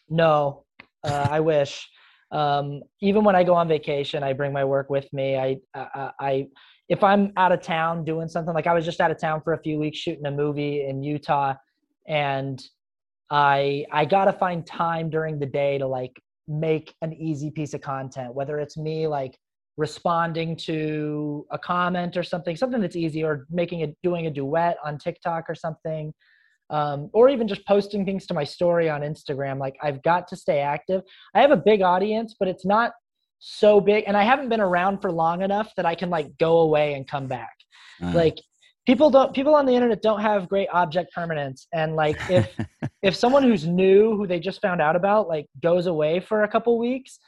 No, 0.10 0.64
uh, 1.04 1.28
I 1.30 1.40
wish. 1.40 1.88
Um, 2.32 2.82
even 3.02 3.24
when 3.24 3.36
I 3.36 3.44
go 3.44 3.54
on 3.54 3.68
vacation, 3.68 4.24
I 4.24 4.34
bring 4.34 4.52
my 4.52 4.66
work 4.66 4.90
with 4.90 5.12
me. 5.14 5.38
I, 5.38 5.58
I, 5.74 6.12
I, 6.20 6.48
if 6.90 7.04
I'm 7.04 7.32
out 7.38 7.52
of 7.52 7.62
town 7.62 8.04
doing 8.04 8.28
something, 8.28 8.54
like 8.54 8.68
I 8.68 8.74
was 8.74 8.84
just 8.84 9.00
out 9.00 9.12
of 9.12 9.20
town 9.20 9.42
for 9.42 9.54
a 9.54 9.62
few 9.62 9.80
weeks 9.80 9.98
shooting 9.98 10.26
a 10.26 10.32
movie 10.32 10.86
in 10.86 11.04
Utah, 11.04 11.54
and 12.08 12.62
I, 13.30 13.86
I 13.92 14.06
gotta 14.06 14.34
find 14.34 14.66
time 14.66 15.10
during 15.10 15.40
the 15.40 15.46
day 15.46 15.78
to 15.78 15.88
like 15.88 16.22
make 16.48 16.94
an 17.02 17.14
easy 17.14 17.52
piece 17.52 17.74
of 17.74 17.82
content, 17.82 18.34
whether 18.34 18.60
it's 18.60 18.78
me 18.78 19.08
like 19.08 19.38
responding 19.78 20.56
to 20.56 21.46
a 21.52 21.58
comment 21.58 22.18
or 22.18 22.24
something, 22.24 22.56
something 22.56 22.82
that's 22.82 22.96
easy, 22.96 23.24
or 23.24 23.46
making 23.50 23.84
a 23.84 23.94
doing 24.04 24.28
a 24.28 24.32
duet 24.32 24.78
on 24.84 24.98
TikTok 24.98 25.46
or 25.48 25.56
something 25.56 26.14
um, 26.70 27.10
or 27.14 27.30
even 27.30 27.48
just 27.48 27.66
posting 27.66 28.06
things 28.06 28.26
to 28.28 28.34
my 28.34 28.44
story 28.44 28.90
on 28.90 29.02
Instagram. 29.02 29.60
Like 29.60 29.76
I've 29.82 30.02
got 30.04 30.28
to 30.30 30.36
stay 30.36 30.60
active. 30.60 31.02
I 31.34 31.42
have 31.42 31.52
a 31.52 31.58
big 31.58 31.82
audience, 31.82 32.36
but 32.38 32.48
it's 32.48 32.66
not 32.66 32.92
so 33.40 33.80
big, 33.80 34.06
and 34.08 34.18
I 34.18 34.24
haven't 34.24 34.50
been 34.50 34.62
around 34.62 35.02
for 35.02 35.12
long 35.12 35.42
enough 35.42 35.72
that 35.78 35.86
I 35.86 35.96
can 35.96 36.10
like 36.10 36.38
go 36.38 36.60
away 36.60 36.96
and 36.96 37.08
come 37.08 37.28
back. 37.28 37.54
Uh, 38.02 38.12
Like 38.14 38.38
people 38.86 39.10
don't 39.10 39.34
people 39.34 39.56
on 39.56 39.66
the 39.66 39.74
internet 39.74 40.02
don't 40.02 40.22
have 40.22 40.50
great 40.50 40.68
object 40.74 41.14
permanence, 41.14 41.68
and 41.74 41.96
like 41.96 42.18
if 42.30 42.50
if 43.02 43.16
someone 43.16 43.44
who's 43.44 43.66
new 43.66 44.18
who 44.18 44.28
they 44.28 44.40
just 44.40 44.62
found 44.62 44.82
out 44.82 44.96
about 44.96 45.28
like 45.28 45.46
goes 45.62 45.86
away 45.86 46.20
for 46.20 46.44
a 46.44 46.48
couple 46.48 46.78
weeks, 46.78 47.20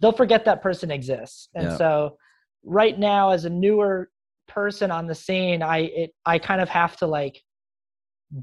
they'll 0.00 0.12
forget 0.12 0.44
that 0.44 0.62
person 0.62 0.90
exists. 0.90 1.48
And 1.54 1.68
Yeah. 1.68 1.76
so 1.76 2.18
right 2.64 2.98
now, 2.98 3.30
as 3.30 3.44
a 3.44 3.50
newer 3.50 4.10
person 4.48 4.90
on 4.90 5.06
the 5.06 5.14
scene, 5.14 5.62
I 5.62 5.78
it 5.78 6.10
I 6.24 6.38
kind 6.38 6.60
of 6.60 6.68
have 6.68 6.96
to 6.98 7.06
like 7.06 7.42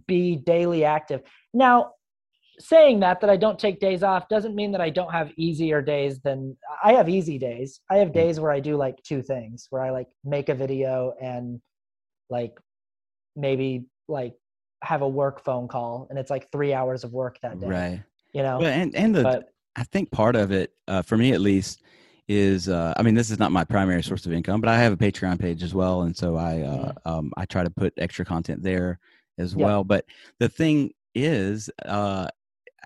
be 0.08 0.36
daily 0.36 0.86
active. 0.86 1.22
Now, 1.54 1.92
saying 2.60 3.00
that 3.00 3.20
that 3.22 3.30
I 3.30 3.38
don't 3.38 3.60
take 3.60 3.80
days 3.80 4.04
off 4.04 4.30
doesn't 4.30 4.56
mean 4.56 4.72
that 4.72 4.82
I 4.82 4.90
don't 4.90 5.12
have 5.12 5.32
easier 5.38 5.82
days 5.82 6.20
than 6.22 6.56
I 6.84 6.94
have 6.94 7.10
easy 7.10 7.38
days. 7.38 7.82
I 7.90 7.98
have 7.98 8.10
mm. 8.10 8.14
days 8.14 8.40
where 8.40 8.52
I 8.52 8.60
do 8.60 8.76
like 8.78 9.02
two 9.04 9.22
things, 9.22 9.68
where 9.70 9.82
I 9.82 9.90
like 9.90 10.08
make 10.24 10.50
a 10.50 10.56
video 10.56 11.14
and 11.22 11.62
like 12.30 12.58
maybe 13.36 13.86
like 14.08 14.36
have 14.84 15.02
a 15.02 15.08
work 15.08 15.44
phone 15.44 15.68
call 15.68 16.08
and 16.10 16.20
it's 16.20 16.30
like 16.30 16.52
3 16.52 16.74
hours 16.74 17.04
of 17.04 17.14
work 17.14 17.38
that 17.42 17.60
day, 17.60 17.68
right. 17.68 18.04
you 18.34 18.44
know. 18.44 18.60
Well, 18.60 18.68
and 18.68 18.96
and 18.96 19.16
the 19.16 19.24
but 19.24 19.50
I 19.76 19.84
think 19.84 20.12
part 20.12 20.36
of 20.36 20.52
it, 20.52 20.74
uh, 20.88 21.02
for 21.02 21.18
me 21.18 21.34
at 21.34 21.42
least, 21.42 21.82
is 22.30 22.70
uh, 22.70 22.94
I 22.96 23.02
mean 23.04 23.16
this 23.16 23.30
is 23.32 23.40
not 23.40 23.52
my 23.52 23.64
primary 23.66 24.02
source 24.02 24.26
of 24.26 24.32
income, 24.32 24.62
but 24.62 24.70
I 24.70 24.78
have 24.78 24.94
a 24.94 24.98
Patreon 24.98 25.40
page 25.40 25.62
as 25.62 25.74
well, 25.74 26.04
and 26.04 26.16
so 26.16 26.38
I 26.38 26.62
uh, 26.62 26.94
um, 27.06 27.34
I 27.36 27.46
try 27.46 27.64
to 27.64 27.70
put 27.70 27.94
extra 27.98 28.24
content 28.24 28.64
there 28.64 29.00
as 29.38 29.56
Yeah. 29.56 29.66
well. 29.66 29.84
But 29.84 30.06
the 30.40 30.48
thing 30.48 30.92
is, 31.16 31.70
uh, 31.86 32.28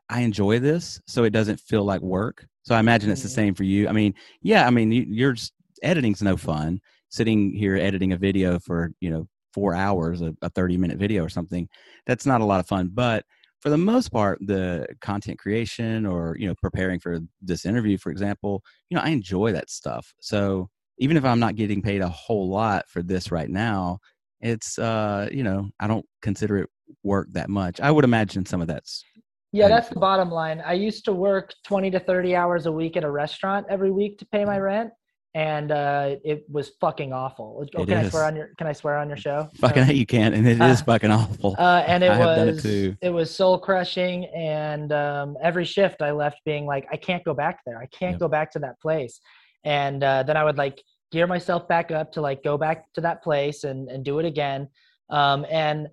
I 0.09 0.21
enjoy 0.21 0.59
this, 0.59 1.01
so 1.05 1.23
it 1.23 1.31
doesn't 1.31 1.59
feel 1.59 1.83
like 1.83 2.01
work. 2.01 2.47
So 2.63 2.73
I 2.75 2.79
imagine 2.79 3.09
it's 3.11 3.21
the 3.23 3.29
Mhm. 3.29 3.31
same 3.31 3.53
for 3.55 3.63
you. 3.63 3.87
I 3.87 3.91
mean, 3.91 4.13
yeah, 4.41 4.65
I 4.65 4.69
mean, 4.69 4.91
you, 4.91 5.05
you're 5.07 5.33
just, 5.33 5.53
editing's 5.83 6.21
no 6.21 6.35
fun. 6.35 6.81
Sitting 7.09 7.53
here 7.53 7.77
editing 7.77 8.13
a 8.13 8.17
video 8.17 8.59
for 8.59 8.91
you 8.99 9.09
know 9.09 9.27
four 9.53 9.75
hours, 9.75 10.21
a, 10.21 10.35
a 10.41 10.49
thirty 10.49 10.77
minute 10.77 10.97
video 10.97 11.23
or 11.23 11.29
something, 11.29 11.69
that's 12.07 12.25
not 12.25 12.41
a 12.41 12.45
lot 12.45 12.59
of 12.59 12.67
fun. 12.67 12.89
But 12.93 13.25
for 13.61 13.69
the 13.69 13.77
most 13.77 14.09
part, 14.11 14.39
the 14.41 14.87
content 15.01 15.39
creation 15.39 16.05
or 16.05 16.35
you 16.39 16.47
know 16.47 16.55
preparing 16.61 16.99
for 16.99 17.19
this 17.41 17.65
interview, 17.65 17.97
for 17.97 18.11
example, 18.11 18.63
you 18.89 18.97
know, 18.97 19.03
I 19.03 19.09
enjoy 19.09 19.51
that 19.53 19.69
stuff. 19.69 20.13
So 20.19 20.69
even 20.99 21.17
if 21.17 21.25
I'm 21.25 21.39
not 21.39 21.55
getting 21.55 21.81
paid 21.81 22.01
a 22.01 22.09
whole 22.09 22.49
lot 22.49 22.87
for 22.89 23.01
this 23.03 23.31
right 23.31 23.49
now, 23.49 23.99
it's 24.41 24.77
uh, 24.79 25.27
you 25.31 25.43
know, 25.43 25.69
I 25.79 25.87
don't 25.87 26.05
consider 26.21 26.57
it 26.59 26.69
work 27.03 27.27
that 27.33 27.49
much. 27.49 27.79
I 27.81 27.91
would 27.91 28.05
imagine 28.05 28.45
some 28.45 28.61
of 28.61 28.67
that's 28.67 29.03
Yeah, 29.51 29.65
How 29.65 29.69
do 29.69 29.75
you 29.75 29.81
that's 29.81 29.89
the 29.89 29.95
bottom 29.99 30.29
line. 30.31 30.61
I 30.65 30.73
used 30.73 31.05
to 31.05 31.13
work 31.13 31.53
20 31.63 31.91
to 31.91 31.99
30 31.99 32.35
hours 32.35 32.65
a 32.65 32.71
week 32.71 32.97
at 32.97 33.03
a 33.03 33.09
restaurant 33.09 33.65
every 33.69 33.91
week 33.91 34.17
to 34.19 34.25
pay 34.25 34.45
Mm-hmm. 34.45 34.45
my 34.45 34.59
rent. 34.59 34.91
And 35.37 35.71
uh, 35.71 36.15
it 36.25 36.45
was 36.49 36.71
fucking 36.81 37.13
awful. 37.13 37.63
Oh, 37.75 37.85
can 37.85 37.97
I 37.97 38.09
swear 38.09 38.23
on 38.23 38.35
your? 38.35 38.49
Can 38.57 38.65
I 38.65 38.73
swear 38.73 38.97
on 38.97 39.07
your 39.07 39.17
show? 39.17 39.47
fucking 39.57 39.87
you 39.95 40.07
can't, 40.07 40.33
and 40.33 40.47
it 40.47 40.59
is 40.59 40.81
uh, 40.81 40.83
fucking 40.87 41.11
awful. 41.11 41.55
Uh, 41.59 41.83
and 41.85 42.03
it 42.03 42.09
I 42.09 42.17
done 42.17 42.47
it 42.47 42.55
was 42.55 42.65
it 42.65 43.09
was 43.13 43.35
soul 43.35 43.59
crushing, 43.59 44.25
and 44.35 44.91
um, 44.91 45.37
every 45.39 45.63
shift 45.63 46.01
I 46.01 46.09
left 46.09 46.37
being 46.43 46.65
like, 46.65 46.87
I 46.91 46.97
can't 46.97 47.23
go 47.23 47.35
back 47.35 47.59
there. 47.67 47.77
I 47.77 47.85
can't 47.85 48.13
Yep. 48.13 48.19
go 48.19 48.27
back 48.27 48.51
to 48.53 48.59
that 48.65 48.81
place. 48.81 49.21
And 49.63 50.03
uh, 50.03 50.23
then 50.23 50.37
I 50.37 50.43
would 50.43 50.57
like 50.57 50.81
gear 51.11 51.27
myself 51.27 51.67
back 51.67 51.91
up 51.91 52.11
to 52.13 52.21
like 52.21 52.41
go 52.41 52.57
back 52.57 52.91
to 52.93 53.01
that 53.01 53.21
place 53.21 53.63
and 53.63 53.89
and 53.89 54.03
do 54.03 54.17
it 54.17 54.25
again. 54.25 54.67
Um, 55.11 55.45
and 55.51 55.87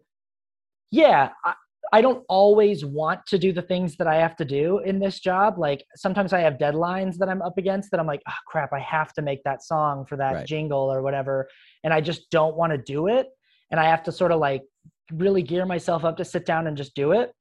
yeah, 0.90 1.32
I, 1.44 1.52
I 1.94 2.00
don't 2.00 2.24
always 2.28 2.84
want 2.84 3.24
to 3.28 3.38
do 3.38 3.52
the 3.52 3.62
things 3.62 3.96
that 3.98 4.08
I 4.08 4.16
have 4.16 4.34
to 4.38 4.44
do 4.44 4.80
in 4.80 4.98
this 4.98 5.20
job. 5.20 5.60
Like 5.60 5.84
sometimes 5.94 6.32
I 6.32 6.40
have 6.40 6.54
deadlines 6.54 7.18
that 7.18 7.28
I'm 7.28 7.40
up 7.40 7.56
against 7.56 7.92
that 7.92 8.00
I'm 8.00 8.06
like, 8.08 8.20
oh 8.28 8.32
crap, 8.48 8.72
I 8.72 8.80
have 8.80 9.12
to 9.12 9.22
make 9.22 9.44
that 9.44 9.62
song 9.62 10.04
for 10.04 10.16
that 10.16 10.34
Right. 10.34 10.46
jingle 10.46 10.92
or 10.92 11.02
whatever. 11.02 11.48
And 11.84 11.94
I 11.94 12.00
just 12.00 12.30
don't 12.30 12.56
want 12.56 12.72
to 12.72 12.78
do 12.78 13.06
it. 13.06 13.28
And 13.70 13.78
I 13.78 13.84
have 13.84 14.02
to 14.04 14.12
sort 14.12 14.32
of 14.32 14.40
like 14.40 14.62
really 15.12 15.42
gear 15.42 15.66
myself 15.66 16.04
up 16.04 16.16
to 16.16 16.24
sit 16.24 16.44
down 16.44 16.66
and 16.66 16.76
just 16.76 16.96
do 16.96 17.12
it. 17.12 17.32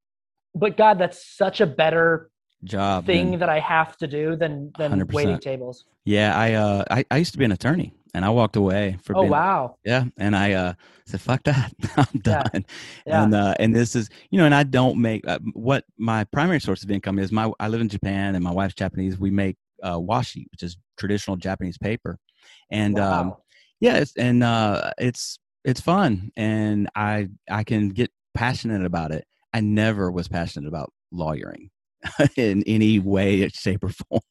But 0.53 0.77
God, 0.77 1.00
that's 1.00 1.36
such 1.36 1.60
a 1.60 1.65
better 1.65 2.29
Job 2.63 3.05
thing 3.05 3.32
than- 3.32 3.39
that 3.39 3.50
I 3.50 3.60
have 3.60 3.98
to 3.98 4.08
do 4.08 4.36
than 4.36 4.72
than 4.77 4.91
100%. 4.91 5.13
waiting 5.13 5.39
tables. 5.39 5.86
yeah, 6.05 6.38
I 6.38 6.53
uh, 6.53 6.84
I, 6.89 7.05
I 7.12 7.17
used 7.17 7.34
to 7.34 7.38
be 7.38 7.46
an 7.46 7.51
attorney, 7.51 7.93
and 8.13 8.24
I 8.24 8.29
walked 8.29 8.55
away 8.55 8.98
for 9.03 9.15
Oh 9.15 9.22
being 9.22 9.32
wow. 9.32 9.77
Yeah, 9.84 10.05
and 10.17 10.36
I 10.36 10.53
uh, 10.53 10.74
said, 11.05 11.22
"Fuck 11.22 11.43
that, 11.43 11.74
I'm 11.98 12.20
done." 12.22 12.65
yeah. 13.05 13.24
And 13.24 13.34
uh, 13.36 13.55
and 13.60 13.75
this 13.75 13.96
is 13.96 14.10
you 14.29 14.38
know, 14.39 14.46
and 14.46 14.55
I 14.55 14.63
don't 14.63 15.01
make 15.01 15.27
uh, 15.27 15.39
what 15.53 15.84
my 15.98 16.24
primary 16.25 16.62
source 16.62 16.84
of 16.84 16.91
income 16.91 17.20
is. 17.20 17.32
My 17.32 17.51
I 17.60 17.67
live 17.67 17.82
in 17.82 17.89
Japan, 17.89 18.36
and 18.36 18.43
my 18.43 18.51
wife's 18.51 18.75
Japanese. 18.75 19.20
We 19.20 19.32
make 19.32 19.58
uh, 19.82 19.98
washi, 19.98 20.46
which 20.51 20.63
is 20.63 20.77
traditional 20.98 21.36
Japanese 21.36 21.77
paper, 21.77 22.17
and 22.72 22.98
um, 23.00 23.36
yeah, 23.82 23.96
it's, 23.98 24.15
and 24.15 24.43
uh, 24.43 24.91
it's 24.98 25.39
it's 25.65 25.82
fun, 25.82 26.32
and 26.38 26.89
I 26.96 27.27
I 27.50 27.63
can 27.65 27.89
get 27.89 28.12
passionate 28.34 28.86
about 28.86 29.12
it. 29.12 29.25
I 29.53 29.60
never 29.60 30.12
was 30.12 30.27
passionate 30.27 30.67
about 30.67 30.91
lawyering 31.12 31.70
in 32.38 32.63
any 32.67 33.00
way, 33.00 33.48
shape, 33.50 33.83
or 33.83 33.89
form. 33.89 34.22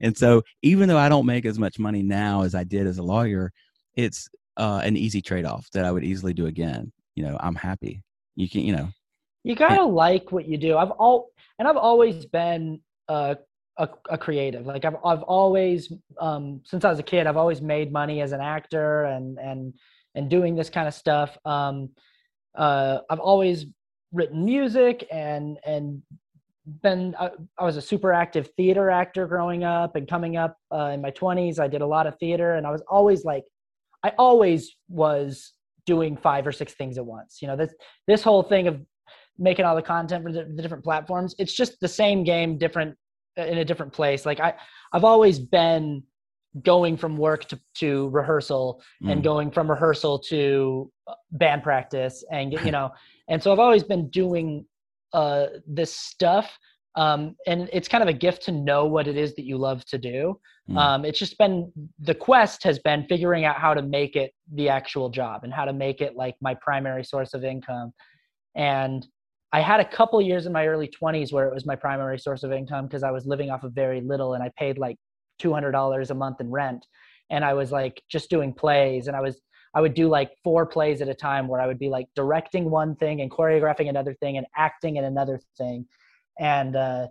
And 0.00 0.16
so, 0.16 0.42
even 0.62 0.88
though 0.88 0.98
I 0.98 1.08
don't 1.08 1.26
make 1.26 1.46
as 1.46 1.58
much 1.58 1.78
money 1.78 2.02
now 2.02 2.42
as 2.42 2.54
I 2.54 2.64
did 2.64 2.86
as 2.86 2.98
a 2.98 3.02
lawyer, 3.02 3.52
it's 3.94 4.28
uh, 4.56 4.80
an 4.84 4.96
easy 4.96 5.22
trade 5.22 5.44
off 5.44 5.68
that 5.72 5.84
I 5.84 5.92
would 5.92 6.04
easily 6.04 6.34
do 6.34 6.46
again. 6.46 6.92
You 7.14 7.24
know, 7.24 7.36
I'm 7.40 7.54
happy. 7.54 8.02
You 8.36 8.48
can, 8.48 8.62
you 8.62 8.74
know, 8.74 8.88
you 9.44 9.54
gotta 9.54 9.84
like 9.84 10.32
what 10.32 10.48
you 10.48 10.56
do. 10.56 10.76
I've 10.76 10.90
all 10.92 11.30
and 11.58 11.68
I've 11.68 11.76
always 11.76 12.26
been 12.26 12.80
a 13.08 13.36
a, 13.76 13.88
a 14.10 14.18
creative. 14.18 14.66
Like 14.66 14.84
I've 14.84 14.96
I've 15.04 15.22
always 15.22 15.92
um, 16.18 16.60
since 16.64 16.84
I 16.84 16.90
was 16.90 16.98
a 16.98 17.04
kid, 17.04 17.26
I've 17.26 17.36
always 17.36 17.60
made 17.60 17.92
money 17.92 18.20
as 18.20 18.32
an 18.32 18.40
actor 18.40 19.04
and 19.04 19.38
and 19.38 19.74
and 20.14 20.30
doing 20.30 20.54
this 20.56 20.70
kind 20.70 20.88
of 20.88 20.94
stuff. 20.94 21.36
Um, 21.44 21.90
uh, 22.56 22.98
I've 23.10 23.20
always 23.20 23.66
written 24.12 24.44
music 24.44 25.06
and 25.12 25.58
and 25.64 26.02
been 26.82 27.14
I, 27.18 27.30
I 27.58 27.64
was 27.64 27.76
a 27.76 27.82
super 27.82 28.12
active 28.12 28.48
theater 28.56 28.90
actor 28.90 29.26
growing 29.26 29.64
up 29.64 29.96
and 29.96 30.08
coming 30.08 30.36
up 30.36 30.56
uh, 30.72 30.92
in 30.94 31.02
my 31.02 31.10
20s 31.10 31.58
i 31.58 31.68
did 31.68 31.82
a 31.82 31.86
lot 31.86 32.06
of 32.06 32.18
theater 32.18 32.54
and 32.54 32.66
i 32.66 32.70
was 32.70 32.82
always 32.88 33.24
like 33.24 33.44
i 34.02 34.12
always 34.18 34.74
was 34.88 35.52
doing 35.86 36.16
five 36.16 36.46
or 36.46 36.52
six 36.52 36.74
things 36.74 36.98
at 36.98 37.04
once. 37.04 37.38
You 37.40 37.48
know 37.48 37.56
this 37.56 37.74
this 38.06 38.22
whole 38.22 38.42
thing 38.42 38.68
of 38.68 38.80
making 39.38 39.64
all 39.64 39.74
the 39.74 39.82
content 39.82 40.24
for 40.24 40.32
the, 40.32 40.44
the 40.44 40.62
different 40.62 40.84
platforms 40.84 41.34
it's 41.40 41.52
just 41.52 41.80
the 41.80 41.88
same 41.88 42.22
game 42.22 42.56
different 42.56 42.96
uh, 43.36 43.42
in 43.42 43.58
a 43.58 43.64
different 43.64 43.92
place. 43.92 44.24
Like 44.24 44.40
i 44.40 44.54
i've 44.92 45.04
always 45.04 45.38
been 45.38 46.02
going 46.62 46.96
from 46.96 47.16
work 47.16 47.46
to, 47.46 47.58
to 47.74 48.08
rehearsal 48.10 48.80
and 49.08 49.20
mm, 49.20 49.24
going 49.24 49.50
from 49.50 49.68
rehearsal 49.68 50.20
to 50.20 50.88
uh, 51.08 51.14
band 51.32 51.64
practice 51.64 52.22
and 52.30 52.52
you 52.52 52.70
know 52.76 52.92
and 53.28 53.42
so 53.42 53.52
i've 53.52 53.58
always 53.58 53.82
been 53.82 54.08
doing 54.10 54.64
uh, 55.14 55.46
this 55.66 55.96
stuff 55.96 56.58
um, 56.96 57.34
and 57.46 57.68
it's 57.72 57.88
kind 57.88 58.02
of 58.02 58.08
a 58.08 58.12
gift 58.12 58.42
to 58.44 58.52
know 58.52 58.86
what 58.86 59.08
it 59.08 59.16
is 59.16 59.34
that 59.34 59.44
you 59.44 59.58
love 59.58 59.84
to 59.86 59.98
do. 59.98 60.38
Mm. 60.70 60.78
um, 60.78 61.04
it's 61.04 61.18
just 61.18 61.36
been 61.36 61.70
the 61.98 62.14
quest 62.14 62.62
has 62.62 62.78
been 62.78 63.04
figuring 63.06 63.44
out 63.44 63.56
how 63.56 63.74
to 63.74 63.82
make 63.82 64.16
it 64.16 64.32
the 64.54 64.70
actual 64.70 65.10
job 65.10 65.44
and 65.44 65.52
how 65.52 65.66
to 65.66 65.74
make 65.74 66.00
it 66.00 66.16
like 66.16 66.36
my 66.40 66.54
primary 66.54 67.04
source 67.04 67.34
of 67.34 67.44
income. 67.44 67.92
And 68.54 69.06
i 69.52 69.60
had 69.60 69.78
a 69.78 69.84
couple 69.84 70.20
years 70.22 70.46
in 70.46 70.52
my 70.52 70.66
early 70.66 70.88
20s 70.88 71.32
where 71.32 71.46
it 71.46 71.54
was 71.54 71.66
my 71.66 71.76
primary 71.76 72.18
source 72.18 72.42
of 72.42 72.50
income 72.50 72.86
because 72.86 73.04
i 73.04 73.10
was 73.10 73.24
living 73.24 73.50
off 73.50 73.62
of 73.62 73.72
very 73.72 74.00
little 74.00 74.34
and 74.34 74.42
i 74.42 74.50
paid 74.58 74.78
like 74.78 74.96
$200 75.40 76.10
a 76.10 76.14
month 76.14 76.40
in 76.40 76.50
rent. 76.50 76.86
And 77.30 77.44
i 77.44 77.52
was 77.54 77.70
like 77.70 78.02
just 78.08 78.30
doing 78.30 78.52
plays 78.52 79.06
and 79.06 79.16
i 79.16 79.20
was 79.20 79.40
i 79.74 79.80
would 79.80 79.94
do 79.94 80.08
like 80.08 80.30
four 80.42 80.64
plays 80.66 81.00
at 81.00 81.08
a 81.08 81.14
time 81.14 81.48
where 81.48 81.60
i 81.60 81.66
would 81.66 81.78
be 81.78 81.88
like 81.88 82.06
directing 82.14 82.70
one 82.70 82.94
thing 82.96 83.20
and 83.20 83.30
choreographing 83.30 83.88
another 83.88 84.14
thing 84.14 84.36
and 84.38 84.46
acting 84.56 84.96
in 84.96 85.04
another 85.04 85.40
thing 85.58 85.86
and 86.38 86.76
uh 86.76 87.06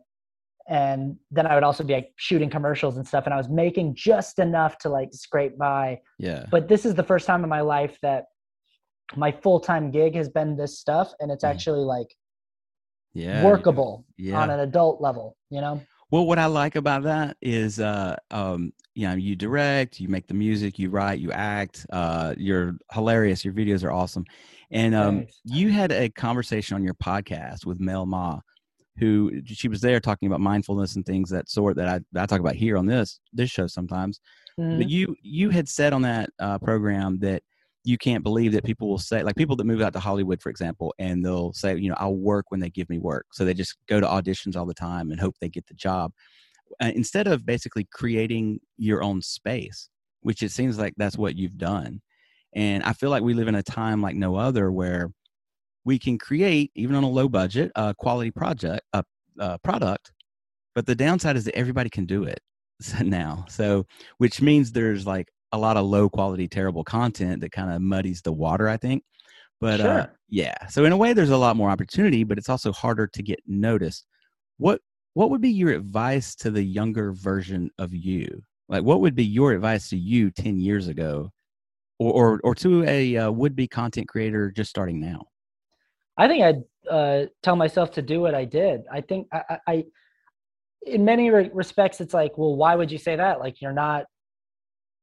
and 0.69 1.17
then 1.31 1.45
i 1.45 1.55
would 1.55 1.63
also 1.63 1.83
be 1.83 1.93
like 1.93 2.11
shooting 2.15 2.49
commercials 2.49 2.97
and 2.97 3.07
stuff 3.07 3.25
and 3.25 3.33
i 3.33 3.37
was 3.37 3.49
making 3.49 3.93
just 3.95 4.39
enough 4.39 4.77
to 4.77 4.89
like 4.89 5.09
scrape 5.13 5.57
by 5.57 5.99
yeah, 6.19 6.45
but 6.51 6.67
this 6.67 6.85
is 6.85 6.95
the 6.95 7.03
first 7.03 7.25
time 7.27 7.43
in 7.43 7.49
my 7.49 7.61
life 7.61 7.97
that 8.01 8.25
my 9.15 9.31
full-time 9.31 9.91
gig 9.91 10.15
has 10.15 10.29
been 10.29 10.55
this 10.55 10.79
stuff 10.79 11.13
and 11.19 11.31
it's 11.31 11.43
Mm. 11.43 11.49
actually 11.49 11.81
like 11.81 12.07
yeah, 13.13 13.43
workable 13.43 14.05
Yeah. 14.17 14.41
on 14.41 14.49
an 14.49 14.59
adult 14.61 15.01
level 15.01 15.35
you 15.49 15.61
know 15.61 15.81
Well, 16.11 16.25
what 16.25 16.39
I 16.39 16.45
like 16.45 16.75
about 16.75 17.03
that 17.03 17.37
is, 17.41 17.79
uh, 17.79 18.15
um, 18.31 18.71
you 18.95 19.07
know, 19.07 19.15
you 19.15 19.35
direct, 19.35 19.99
you 19.99 20.07
make 20.07 20.27
the 20.27 20.33
music, 20.33 20.77
you 20.77 20.89
write, 20.89 21.19
you 21.19 21.31
act. 21.31 21.85
Uh, 21.91 22.33
you're 22.37 22.75
hilarious. 22.91 23.43
Your 23.43 23.53
videos 23.53 23.83
are 23.83 23.91
awesome. 23.91 24.25
And 24.71 24.93
um, 24.93 25.17
Thanks. 25.19 25.41
you 25.43 25.69
had 25.69 25.91
a 25.91 26.09
conversation 26.09 26.75
on 26.75 26.83
your 26.83 26.93
podcast 26.95 27.65
with 27.65 27.79
Mel 27.79 28.05
Ma, 28.05 28.39
who 28.97 29.41
she 29.45 29.67
was 29.67 29.81
there 29.81 29.99
talking 29.99 30.27
about 30.27 30.41
mindfulness 30.41 30.95
and 30.95 31.05
things 31.05 31.29
that 31.31 31.49
sort 31.49 31.75
that 31.77 31.87
I, 31.87 31.99
that 32.11 32.23
I 32.23 32.25
talk 32.25 32.39
about 32.39 32.55
here 32.55 32.77
on 32.77 32.85
this 32.85 33.19
this 33.31 33.49
show 33.49 33.67
sometimes. 33.67 34.19
Mhm. 34.59 34.77
But 34.77 34.89
you 34.89 35.15
you 35.21 35.49
had 35.49 35.67
said 35.67 35.93
on 35.93 36.03
that 36.03 36.29
uh, 36.39 36.59
program 36.59 37.19
that 37.19 37.41
you 37.85 37.97
can't 37.97 38.23
believe 38.23 38.53
that 38.53 38.63
people 38.63 38.87
will 38.87 38.97
say 38.97 39.23
like 39.23 39.35
people 39.35 39.55
that 39.57 39.65
move 39.65 39.81
out 39.81 39.93
to 39.93 39.99
Hollywood, 39.99 40.41
for 40.41 40.49
example, 40.49 40.93
and 40.99 41.25
they'll 41.25 41.51
say, 41.53 41.75
you 41.75 41.89
know, 41.89 41.95
I'll 41.97 42.15
work 42.15 42.45
when 42.49 42.59
they 42.59 42.69
give 42.69 42.89
me 42.89 42.97
work. 42.97 43.25
So 43.33 43.43
they 43.43 43.53
just 43.53 43.75
go 43.87 43.99
to 43.99 44.07
auditions 44.07 44.55
all 44.55 44.65
the 44.65 44.73
time 44.73 45.11
and 45.11 45.19
hope 45.19 45.35
they 45.41 45.49
get 45.49 45.67
the 45.67 45.73
job 45.73 46.13
uh, 46.81 46.91
instead 46.95 47.27
of 47.27 47.45
basically 47.45 47.87
creating 47.91 48.59
your 48.77 49.03
own 49.03 49.21
space, 49.21 49.89
which 50.21 50.43
it 50.43 50.51
seems 50.51 50.77
like 50.77 50.93
that's 50.97 51.17
what 51.17 51.35
you've 51.35 51.57
done. 51.57 52.01
And 52.55 52.83
I 52.83 52.93
feel 52.93 53.09
like 53.09 53.23
we 53.23 53.33
live 53.33 53.47
in 53.47 53.55
a 53.55 53.63
time 53.63 54.01
like 54.01 54.15
no 54.15 54.35
other 54.35 54.71
where 54.71 55.11
we 55.85 55.99
can 55.99 56.17
create, 56.17 56.71
even 56.75 56.95
on 56.95 57.03
a 57.03 57.09
low 57.09 57.27
budget, 57.27 57.71
a 57.75 57.93
quality 57.97 58.31
project, 58.31 58.81
a, 58.93 59.03
uh 59.39 59.57
product. 59.63 60.11
But 60.75 60.85
the 60.85 60.95
downside 60.95 61.35
is 61.35 61.45
that 61.45 61.55
everybody 61.55 61.89
can 61.89 62.05
do 62.05 62.23
it 62.23 62.39
now. 63.01 63.45
So, 63.49 63.85
which 64.17 64.41
means 64.41 64.71
there's 64.71 65.05
like 65.05 65.27
a 65.51 65.57
lot 65.57 65.77
of 65.77 65.85
low 65.85 66.09
quality, 66.09 66.47
terrible 66.47 66.83
content 66.83 67.41
that 67.41 67.51
kind 67.51 67.71
of 67.71 67.81
muddies 67.81 68.21
the 68.21 68.33
water, 68.33 68.67
I 68.67 68.77
think. 68.77 69.03
But 69.61 69.79
uh, 69.79 70.07
yeah, 70.27 70.67
so 70.67 70.83
in 70.83 70.91
a 70.91 70.97
way, 70.97 71.13
there's 71.13 71.29
a 71.29 71.37
lot 71.37 71.55
more 71.55 71.69
opportunity, 71.69 72.25
but 72.25 72.37
it's 72.37 72.49
also 72.49 72.73
harder 72.73 73.07
to 73.07 73.23
get 73.23 73.39
noticed. 73.47 74.05
What 74.57 74.81
what 75.13 75.29
would 75.29 75.41
be 75.41 75.49
your 75.49 75.71
advice 75.71 76.35
to 76.35 76.51
the 76.51 76.63
younger 76.63 77.11
version 77.11 77.69
of 77.77 77.93
you? 77.93 78.43
Like, 78.69 78.83
what 78.83 79.01
would 79.01 79.15
be 79.15 79.25
your 79.25 79.51
advice 79.51 79.89
to 79.89 79.97
you 79.97 80.31
ten 80.31 80.59
years 80.59 80.87
ago, 80.87 81.31
or 81.99 82.13
or, 82.13 82.41
or 82.43 82.55
to 82.55 82.83
a 82.85 83.17
uh, 83.17 83.31
would 83.31 83.55
be 83.55 83.67
content 83.67 84.07
creator 84.07 84.51
just 84.51 84.69
starting 84.69 84.99
now? 84.99 85.25
I 86.17 86.27
think 86.27 86.43
I'd 86.43 86.63
uh, 86.89 87.25
tell 87.41 87.55
myself 87.55 87.91
to 87.91 88.01
do 88.01 88.21
what 88.21 88.35
I 88.35 88.45
did. 88.45 88.81
I 88.91 89.01
think 89.01 89.27
I, 89.31 89.41
I, 89.49 89.57
I 89.67 89.85
in 90.85 91.05
many 91.05 91.29
re- 91.29 91.49
respects, 91.53 92.01
it's 92.01 92.13
like, 92.13 92.37
well, 92.37 92.55
why 92.55 92.75
would 92.75 92.91
you 92.91 92.97
say 92.97 93.15
that? 93.15 93.39
Like, 93.39 93.61
you're 93.61 93.73
not, 93.73 94.05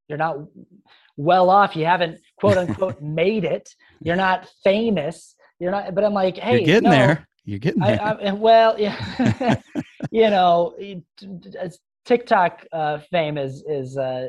you're 0.08 0.18
not 0.18 0.36
well 1.16 1.50
off. 1.50 1.76
You 1.76 1.86
haven't 1.86 2.20
quote 2.36 2.56
unquote 2.56 3.00
made 3.02 3.44
it. 3.44 3.68
You're 4.02 4.16
not 4.16 4.48
famous. 4.64 5.34
You're 5.58 5.70
not. 5.70 5.94
But 5.94 6.04
I'm 6.04 6.14
like, 6.14 6.36
hey, 6.38 6.58
You're 6.58 6.66
getting 6.66 6.90
no, 6.90 6.90
there. 6.90 7.28
You're 7.44 7.58
getting 7.58 7.80
there. 7.80 8.00
I, 8.02 8.32
well, 8.32 8.78
yeah, 8.78 9.56
you 10.10 10.30
know, 10.30 10.74
TikTok 12.04 12.66
uh, 12.72 12.98
fame 13.10 13.38
is 13.38 13.64
is 13.68 13.96
uh, 13.96 14.28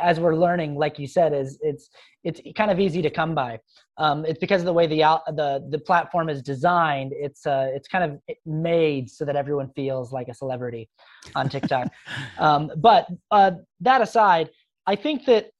as 0.00 0.20
we're 0.20 0.34
learning, 0.34 0.76
like 0.76 0.98
you 0.98 1.06
said, 1.06 1.32
is 1.32 1.58
it's 1.60 1.90
it's 2.22 2.40
kind 2.56 2.70
of 2.70 2.80
easy 2.80 3.02
to 3.02 3.10
come 3.10 3.34
by. 3.34 3.60
Um, 3.98 4.24
it's 4.24 4.38
because 4.38 4.62
of 4.62 4.66
the 4.66 4.72
way 4.72 4.86
the 4.86 5.02
out, 5.02 5.24
the 5.26 5.66
the 5.70 5.78
platform 5.78 6.28
is 6.28 6.42
designed. 6.42 7.12
It's 7.14 7.46
uh, 7.46 7.70
it's 7.74 7.88
kind 7.88 8.04
of 8.04 8.36
made 8.46 9.10
so 9.10 9.24
that 9.24 9.36
everyone 9.36 9.70
feels 9.76 10.12
like 10.12 10.28
a 10.28 10.34
celebrity 10.34 10.88
on 11.34 11.48
TikTok. 11.48 11.88
um, 12.38 12.70
but 12.76 13.06
uh, 13.30 13.52
that 13.80 14.00
aside, 14.00 14.50
I 14.86 14.96
think 14.96 15.26
that 15.26 15.50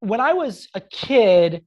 when 0.00 0.20
I 0.20 0.32
was 0.32 0.68
a 0.74 0.80
kid, 0.80 1.64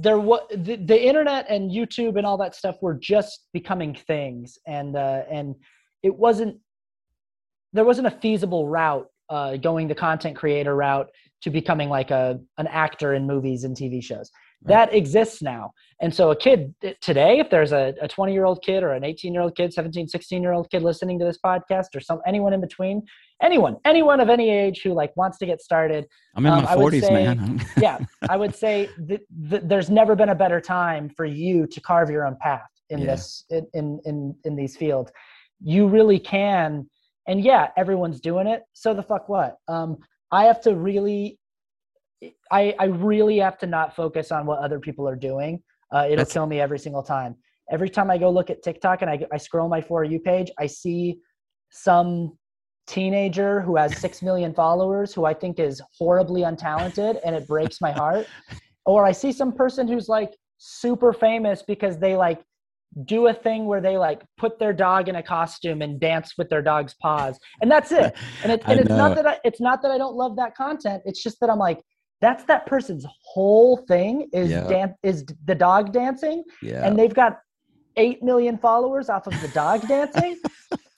there 0.00 0.18
was 0.18 0.40
the, 0.50 0.76
the 0.76 1.08
internet 1.08 1.46
and 1.48 1.70
YouTube 1.70 2.16
and 2.16 2.26
all 2.26 2.38
that 2.38 2.54
stuff 2.54 2.76
were 2.82 2.94
just 2.94 3.48
becoming 3.52 3.94
things, 3.94 4.58
and 4.66 4.96
uh, 4.96 5.22
and 5.30 5.54
it 6.02 6.14
wasn't 6.14 6.58
there 7.72 7.84
wasn't 7.84 8.06
a 8.06 8.10
feasible 8.10 8.66
route 8.68 9.06
uh, 9.28 9.56
going 9.56 9.88
the 9.88 9.94
content 9.94 10.36
creator 10.36 10.74
route 10.74 11.08
to 11.42 11.50
becoming 11.50 11.88
like 11.88 12.10
a 12.10 12.38
an 12.58 12.66
actor 12.68 13.14
in 13.14 13.26
movies 13.26 13.64
and 13.64 13.76
TV 13.76 14.02
shows. 14.02 14.30
Right. 14.64 14.70
That 14.88 14.94
exists 14.94 15.40
now. 15.40 15.72
And 16.00 16.12
so 16.12 16.30
a 16.32 16.36
kid 16.36 16.74
eh, 16.82 16.94
today, 17.00 17.38
if 17.38 17.48
there's 17.48 17.70
a, 17.72 17.94
a 18.00 18.08
20 18.08 18.32
year 18.32 18.44
old 18.44 18.60
kid 18.64 18.82
or 18.82 18.90
an 18.92 19.04
18 19.04 19.32
year 19.32 19.42
old 19.42 19.54
kid, 19.56 19.72
17, 19.72 20.08
16 20.08 20.42
year 20.42 20.52
old 20.52 20.68
kid 20.70 20.82
listening 20.82 21.16
to 21.20 21.24
this 21.24 21.38
podcast 21.44 21.86
or 21.94 22.00
some 22.00 22.20
anyone 22.26 22.52
in 22.52 22.60
between, 22.60 23.02
anyone, 23.40 23.76
anyone 23.84 24.18
of 24.18 24.28
any 24.28 24.50
age 24.50 24.82
who 24.82 24.92
like 24.94 25.16
wants 25.16 25.38
to 25.38 25.46
get 25.46 25.60
started, 25.62 26.06
I'm 26.34 26.44
in 26.44 26.52
um, 26.52 26.64
my 26.64 26.72
I 26.72 26.76
would 26.76 26.92
40s, 26.92 27.00
say- 27.02 27.12
man. 27.12 27.64
yeah, 27.80 27.98
I 28.28 28.36
would 28.36 28.54
say 28.54 28.88
that, 29.06 29.20
that 29.42 29.68
there's 29.68 29.90
never 29.90 30.16
been 30.16 30.30
a 30.30 30.34
better 30.34 30.60
time 30.60 31.08
for 31.16 31.24
you 31.24 31.66
to 31.68 31.80
carve 31.80 32.10
your 32.10 32.26
own 32.26 32.36
path 32.40 32.68
in 32.90 33.00
Yeah. 33.00 33.06
this 33.06 33.44
in, 33.50 33.66
in 33.74 34.00
in 34.06 34.34
in 34.44 34.56
these 34.56 34.76
fields. 34.76 35.12
You 35.62 35.86
really 35.86 36.18
can, 36.18 36.88
and 37.28 37.40
yeah, 37.40 37.68
everyone's 37.76 38.20
doing 38.20 38.46
it. 38.48 38.62
So 38.72 38.92
the 38.94 39.02
fuck 39.04 39.28
what? 39.28 39.56
Um, 39.68 39.98
I 40.32 40.44
have 40.44 40.60
to 40.62 40.74
really, 40.74 41.38
I 42.50 42.74
I 42.78 42.84
really 42.86 43.38
have 43.38 43.58
to 43.58 43.66
not 43.66 43.94
focus 43.94 44.32
on 44.32 44.46
what 44.46 44.58
other 44.60 44.80
people 44.80 45.08
are 45.08 45.16
doing. 45.16 45.62
Uh, 45.92 46.04
it'll 46.04 46.16
That's- 46.16 46.32
kill 46.32 46.46
me 46.46 46.60
every 46.60 46.78
single 46.78 47.02
time. 47.02 47.36
Every 47.70 47.90
time 47.90 48.10
I 48.10 48.16
go 48.16 48.30
look 48.30 48.50
at 48.50 48.62
TikTok 48.62 49.02
and 49.02 49.10
I 49.10 49.26
I 49.32 49.36
scroll 49.36 49.68
my 49.68 49.80
for 49.80 50.04
you 50.04 50.18
page, 50.20 50.50
I 50.58 50.66
see 50.66 51.18
some 51.70 52.36
teenager 52.86 53.60
who 53.60 53.76
has 53.76 53.96
6 53.98 54.22
million 54.28 54.54
followers 54.54 55.12
who 55.14 55.26
I 55.26 55.34
think 55.34 55.58
is 55.58 55.80
horribly 55.98 56.42
untalented 56.42 57.20
and 57.24 57.36
it 57.36 57.46
breaks 57.46 57.80
my 57.80 57.92
heart. 57.92 58.26
Or 58.86 59.04
I 59.04 59.12
see 59.12 59.32
some 59.32 59.52
person 59.52 59.86
who's 59.86 60.08
like 60.08 60.34
super 60.56 61.12
famous 61.12 61.62
because 61.62 61.98
they 61.98 62.16
like 62.16 62.42
do 63.04 63.26
a 63.26 63.34
thing 63.34 63.66
where 63.66 63.82
they 63.82 63.98
like 63.98 64.22
put 64.38 64.58
their 64.58 64.72
dog 64.72 65.10
in 65.10 65.16
a 65.16 65.22
costume 65.22 65.82
and 65.82 66.00
dance 66.00 66.34
with 66.38 66.48
their 66.48 66.62
dog's 66.62 66.94
paws. 66.94 67.38
And 67.60 67.70
that's 67.70 67.92
it. 67.92 68.16
And, 68.42 68.52
it, 68.52 68.62
and 68.64 68.80
it's 68.80 68.88
know. 68.88 68.96
not 68.96 69.16
that 69.16 69.26
I, 69.26 69.38
it's 69.44 69.60
not 69.60 69.82
that 69.82 69.90
I 69.90 69.98
don't 69.98 70.16
love 70.16 70.36
that 70.36 70.56
content. 70.56 71.02
It's 71.04 71.22
just 71.22 71.38
that 71.40 71.50
I'm 71.50 71.58
like 71.58 71.82
that's 72.20 72.44
that 72.44 72.66
person's 72.66 73.06
whole 73.22 73.76
thing 73.76 74.28
is 74.32 74.50
Yeah. 74.50 74.66
dan- 74.66 74.94
is 75.02 75.24
the 75.44 75.54
dog 75.54 75.92
dancing 75.92 76.44
yeah. 76.62 76.86
and 76.86 76.98
they've 76.98 77.14
got 77.14 77.40
8 77.96 78.22
million 78.22 78.58
followers 78.58 79.08
off 79.08 79.26
of 79.26 79.40
the 79.40 79.48
dog 79.48 79.86
dancing 79.88 80.38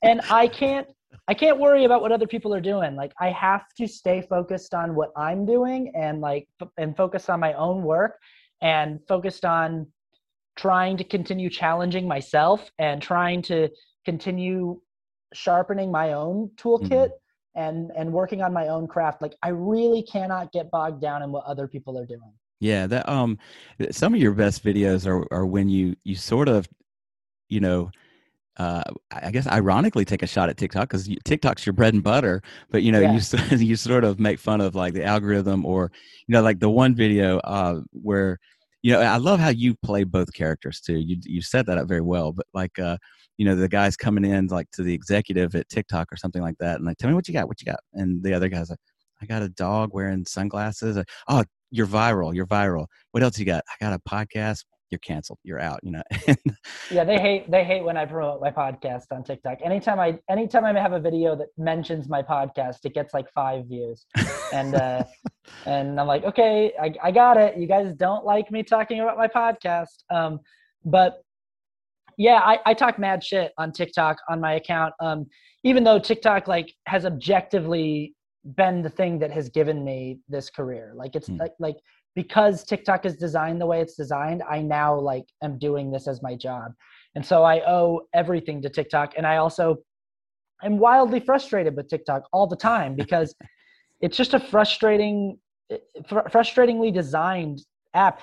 and 0.03 0.21
i 0.31 0.47
can't 0.47 0.87
i 1.29 1.35
can't 1.35 1.59
worry 1.59 1.85
about 1.85 2.01
what 2.03 2.13
other 2.13 2.27
people 2.27 2.55
are 2.55 2.61
doing 2.61 2.97
like 2.97 3.13
i 3.21 3.29
have 3.31 3.65
to 3.77 3.87
stay 3.87 4.21
focused 4.23 4.75
on 4.75 4.95
what 4.95 5.11
i'm 5.17 5.45
doing 5.47 5.93
and 5.95 6.21
like 6.21 6.49
f- 6.61 6.69
and 6.79 6.97
focus 6.97 7.29
on 7.29 7.41
my 7.41 7.53
own 7.55 7.83
work 7.83 8.19
and 8.63 9.01
focused 9.09 9.45
on 9.45 9.87
trying 10.57 10.97
to 10.97 11.05
continue 11.05 11.49
challenging 11.49 12.07
myself 12.07 12.71
and 12.79 13.01
trying 13.01 13.41
to 13.41 13.69
continue 14.05 14.79
sharpening 15.33 15.91
my 15.91 16.13
own 16.13 16.51
toolkit 16.57 16.91
mm-hmm. 16.91 17.15
And 17.55 17.91
and 17.97 18.13
working 18.13 18.43
on 18.43 18.53
my 18.53 18.69
own 18.69 18.87
craft 18.87 19.23
like 19.23 19.35
i 19.43 19.49
really 19.49 20.03
cannot 20.03 20.53
get 20.53 20.71
bogged 20.71 21.01
down 21.01 21.23
in 21.23 21.33
what 21.33 21.45
other 21.45 21.67
people 21.67 21.99
are 21.99 22.07
doing 22.07 22.33
Yeah, 22.61 22.87
that 22.89 23.09
um, 23.09 23.39
some 23.91 24.15
of 24.15 24.21
your 24.21 24.33
best 24.33 24.63
videos 24.65 25.07
are 25.07 25.27
are 25.33 25.47
when 25.47 25.69
you 25.69 25.97
you 26.05 26.15
sort 26.15 26.49
of, 26.49 26.69
you 27.49 27.61
know, 27.61 27.91
uh, 28.59 28.85
I 29.13 29.31
guess 29.31 29.47
ironically 29.49 30.05
take 30.05 30.23
a 30.23 30.27
shot 30.27 30.51
at 30.51 30.57
TikTok 30.59 30.89
because 30.91 31.09
TikTok's 31.25 31.67
your 31.67 31.73
bread 31.75 31.95
and 31.95 32.03
butter, 32.03 32.43
but 32.71 32.83
you 32.83 32.93
know 32.93 33.01
Yeah. 33.01 33.13
you 33.13 33.21
you 33.59 33.77
sort 33.77 34.05
of 34.05 34.21
make 34.21 34.39
fun 34.41 34.61
of 34.61 34.75
like 34.75 34.95
the 34.95 35.05
algorithm 35.05 35.65
or 35.67 35.93
you 36.29 36.35
know 36.35 36.43
like 36.43 36.61
the 36.61 36.71
one 36.71 36.95
video 36.95 37.39
uh 37.41 37.81
where 37.93 38.39
you 38.83 38.93
know 38.93 39.01
I 39.01 39.17
love 39.19 39.41
how 39.41 39.51
you 39.51 39.75
play 39.83 40.05
both 40.05 40.33
characters 40.35 40.81
too. 40.81 40.99
You 40.99 41.19
you 41.25 41.43
set 41.43 41.67
that 41.67 41.79
up 41.79 41.89
very 41.89 42.03
well, 42.03 42.33
but 42.33 42.47
like 42.55 42.79
uh 42.79 42.99
you 43.41 43.47
know 43.47 43.57
the 43.57 43.71
guy's 43.71 43.97
coming 43.97 44.27
in 44.27 44.49
like 44.49 44.71
to 44.73 44.83
the 44.83 44.93
executive 44.93 45.55
at 45.55 45.67
TikTok 45.71 46.13
or 46.13 46.17
something 46.19 46.43
like 46.43 46.59
that, 46.61 46.77
and 46.77 46.85
like 46.85 46.99
tell 46.99 47.09
me 47.09 47.15
what 47.15 47.27
you 47.27 47.33
got, 47.33 47.49
what 47.49 47.59
you 47.59 47.65
got, 47.65 47.81
and 47.95 48.23
the 48.23 48.35
other 48.35 48.51
guy's 48.51 48.69
like, 48.69 48.79
I 49.23 49.25
got 49.25 49.41
a 49.41 49.49
dog 49.49 49.95
wearing 49.95 50.27
sunglasses. 50.27 50.99
Like, 50.99 51.09
oh, 51.27 51.45
you're 51.71 51.87
viral. 51.87 52.35
You're 52.35 52.47
viral. 52.47 52.85
What 53.13 53.23
else 53.23 53.39
you 53.39 53.47
got? 53.47 53.65
I 53.67 53.83
got 53.83 53.95
a 53.95 53.99
podcast. 54.07 54.67
You're 54.91 54.99
canceled. 54.99 55.39
You're 55.43 55.59
out. 55.59 55.81
You 55.83 55.93
know. 55.93 56.03
Yeah, 56.91 57.05
they 57.05 57.19
hate 57.19 57.51
they 57.51 57.65
hate 57.65 57.83
when 57.83 57.97
I 57.97 58.05
promote 58.05 58.43
my 58.43 58.51
podcast 58.51 59.05
on 59.11 59.25
TikTok. 59.25 59.59
Anytime 59.65 59.99
I 59.99 60.19
anytime 60.29 60.67
I 60.67 60.79
have 60.79 60.93
a 60.93 61.01
video 61.01 61.35
that 61.37 61.49
mentions 61.57 62.11
my 62.11 62.21
podcast, 62.21 62.85
it 62.85 62.93
gets 62.93 63.15
like 63.15 63.31
five 63.33 63.65
views. 63.69 64.05
And 64.53 64.75
uh 64.75 65.05
and 65.65 65.99
I'm 65.99 66.07
like, 66.07 66.25
okay, 66.25 66.75
I, 66.79 66.93
I 67.03 67.11
got 67.11 67.39
it. 67.39 67.57
You 67.57 67.67
guys 67.67 67.95
don't 67.95 68.27
like 68.27 68.51
me 68.51 68.63
talking 68.65 69.01
about 69.01 69.17
my 69.17 69.29
podcast. 69.29 70.05
Um 70.11 70.41
but 70.85 71.23
yeah, 72.27 72.41
I, 72.45 72.59
I 72.67 72.75
talk 72.75 72.99
mad 72.99 73.25
shit 73.25 73.53
on 73.57 73.73
TikTok 73.73 74.19
on 74.29 74.41
my 74.41 74.53
account. 74.55 74.93
Um 75.01 75.27
even 75.65 75.83
though 75.85 75.99
TikTok 75.99 76.47
like 76.49 76.69
has 76.87 77.05
objectively 77.07 78.15
been 78.61 78.83
the 78.83 78.91
thing 78.91 79.19
that 79.19 79.31
has 79.31 79.49
given 79.49 79.85
me 79.85 80.19
this 80.29 80.49
career. 80.51 80.93
Like 80.95 81.17
it's 81.17 81.29
Hmm. 81.29 81.37
like 81.37 81.53
like 81.59 81.77
because 82.15 82.65
TikTok 82.65 83.07
is 83.07 83.17
designed 83.17 83.61
the 83.61 83.67
way 83.67 83.81
it's 83.81 83.95
designed, 83.95 84.43
I 84.57 84.61
now 84.61 84.99
like 84.99 85.25
am 85.43 85.59
doing 85.59 85.91
this 85.91 86.07
as 86.09 86.23
my 86.23 86.35
job. 86.35 86.73
And 87.15 87.25
so 87.25 87.43
I 87.43 87.57
owe 87.79 88.03
everything 88.13 88.61
to 88.63 88.69
TikTok. 88.69 89.15
And 89.17 89.27
I 89.27 89.37
also 89.37 89.79
am 90.63 90.79
wildly 90.79 91.21
frustrated 91.21 91.77
with 91.77 91.89
TikTok 91.89 92.23
all 92.33 92.47
the 92.47 92.57
time 92.57 92.95
because 93.03 93.35
it's 94.01 94.17
just 94.17 94.35
a 94.35 94.41
frustrating, 94.41 95.39
fr- 96.09 96.29
frustratingly 96.35 96.93
designed 96.93 97.59
app. 97.95 98.21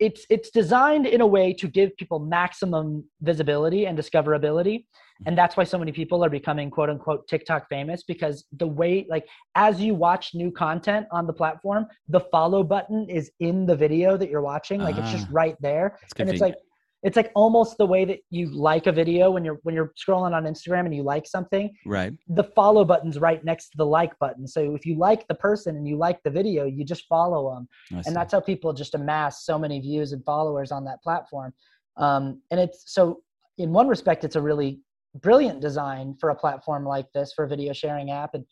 It's 0.00 0.24
it's 0.30 0.50
designed 0.50 1.06
in 1.06 1.20
a 1.20 1.26
way 1.26 1.52
to 1.54 1.66
give 1.66 1.96
people 1.96 2.18
maximum 2.20 3.04
visibility 3.20 3.86
and 3.86 3.98
discoverability, 3.98 4.86
and 5.26 5.36
that's 5.36 5.56
why 5.56 5.64
so 5.64 5.76
many 5.78 5.90
people 5.90 6.24
are 6.24 6.30
becoming 6.30 6.70
quote 6.70 6.88
unquote 6.90 7.26
TikTok 7.26 7.68
famous 7.68 8.04
because 8.04 8.44
the 8.56 8.66
way 8.66 9.06
like 9.08 9.26
as 9.56 9.80
you 9.80 9.94
watch 9.94 10.34
new 10.34 10.50
content 10.52 11.06
on 11.10 11.26
the 11.26 11.32
platform, 11.32 11.86
the 12.08 12.20
follow 12.20 12.62
button 12.62 13.08
is 13.10 13.32
in 13.40 13.66
the 13.66 13.74
video 13.74 14.16
that 14.16 14.30
you're 14.30 14.42
watching, 14.42 14.80
like 14.80 14.96
it's 14.96 15.10
just 15.10 15.26
Ah. 15.26 15.32
right 15.32 15.56
there. 15.60 15.98
It's 16.02 16.12
and 16.18 16.28
it's 16.30 16.40
like 16.40 16.54
it's 17.02 17.16
like 17.16 17.30
almost 17.34 17.78
the 17.78 17.86
way 17.86 18.04
that 18.04 18.18
you 18.30 18.50
like 18.50 18.86
a 18.86 18.92
video 18.92 19.30
when 19.30 19.44
you're 19.44 19.58
when 19.62 19.74
you're 19.74 19.92
scrolling 19.96 20.34
on 20.34 20.44
Instagram 20.44 20.84
and 20.84 20.94
you 20.94 21.02
like 21.02 21.26
something. 21.26 21.74
Right. 21.86 22.12
the 22.28 22.44
follow 22.44 22.84
button's 22.84 23.18
right 23.18 23.44
next 23.44 23.70
to 23.70 23.76
the 23.76 23.86
like 23.86 24.18
button. 24.18 24.46
So 24.46 24.74
if 24.74 24.84
you 24.84 24.96
like 24.96 25.26
the 25.28 25.34
person 25.34 25.76
and 25.76 25.86
you 25.86 25.96
like 25.96 26.22
the 26.24 26.30
video 26.30 26.64
you 26.64 26.84
just 26.84 27.06
follow 27.06 27.54
them 27.54 27.68
and 28.06 28.16
that's 28.16 28.32
how 28.32 28.40
people 28.40 28.72
just 28.72 28.94
amass 28.94 29.44
so 29.44 29.58
many 29.58 29.80
views 29.80 30.12
and 30.12 30.24
followers 30.24 30.72
on 30.72 30.84
that 30.86 31.02
platform. 31.02 31.52
Um, 31.96 32.42
and 32.50 32.58
it's 32.60 32.84
so 32.92 33.22
in 33.58 33.72
one 33.72 33.88
respect 33.88 34.24
it's 34.24 34.36
a 34.36 34.42
really 34.42 34.80
brilliant 35.14 35.60
design 35.60 36.16
for 36.20 36.30
a 36.30 36.34
platform 36.34 36.84
like 36.84 37.06
this 37.12 37.32
for 37.32 37.44
a 37.44 37.48
video 37.48 37.72
sharing 37.72 38.10
app. 38.10 38.34
And 38.34 38.44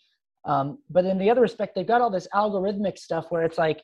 um, 0.45 0.79
but 0.89 1.05
in 1.05 1.19
the 1.19 1.31
other 1.31 1.41
respect 1.41 1.75
they've 1.75 1.87
got 1.87 2.01
all 2.01 2.11
this 2.11 2.29
algorithmic 2.33 2.99
stuff 2.99 3.27
where 3.31 3.43
it's 3.43 3.59
like 3.59 3.83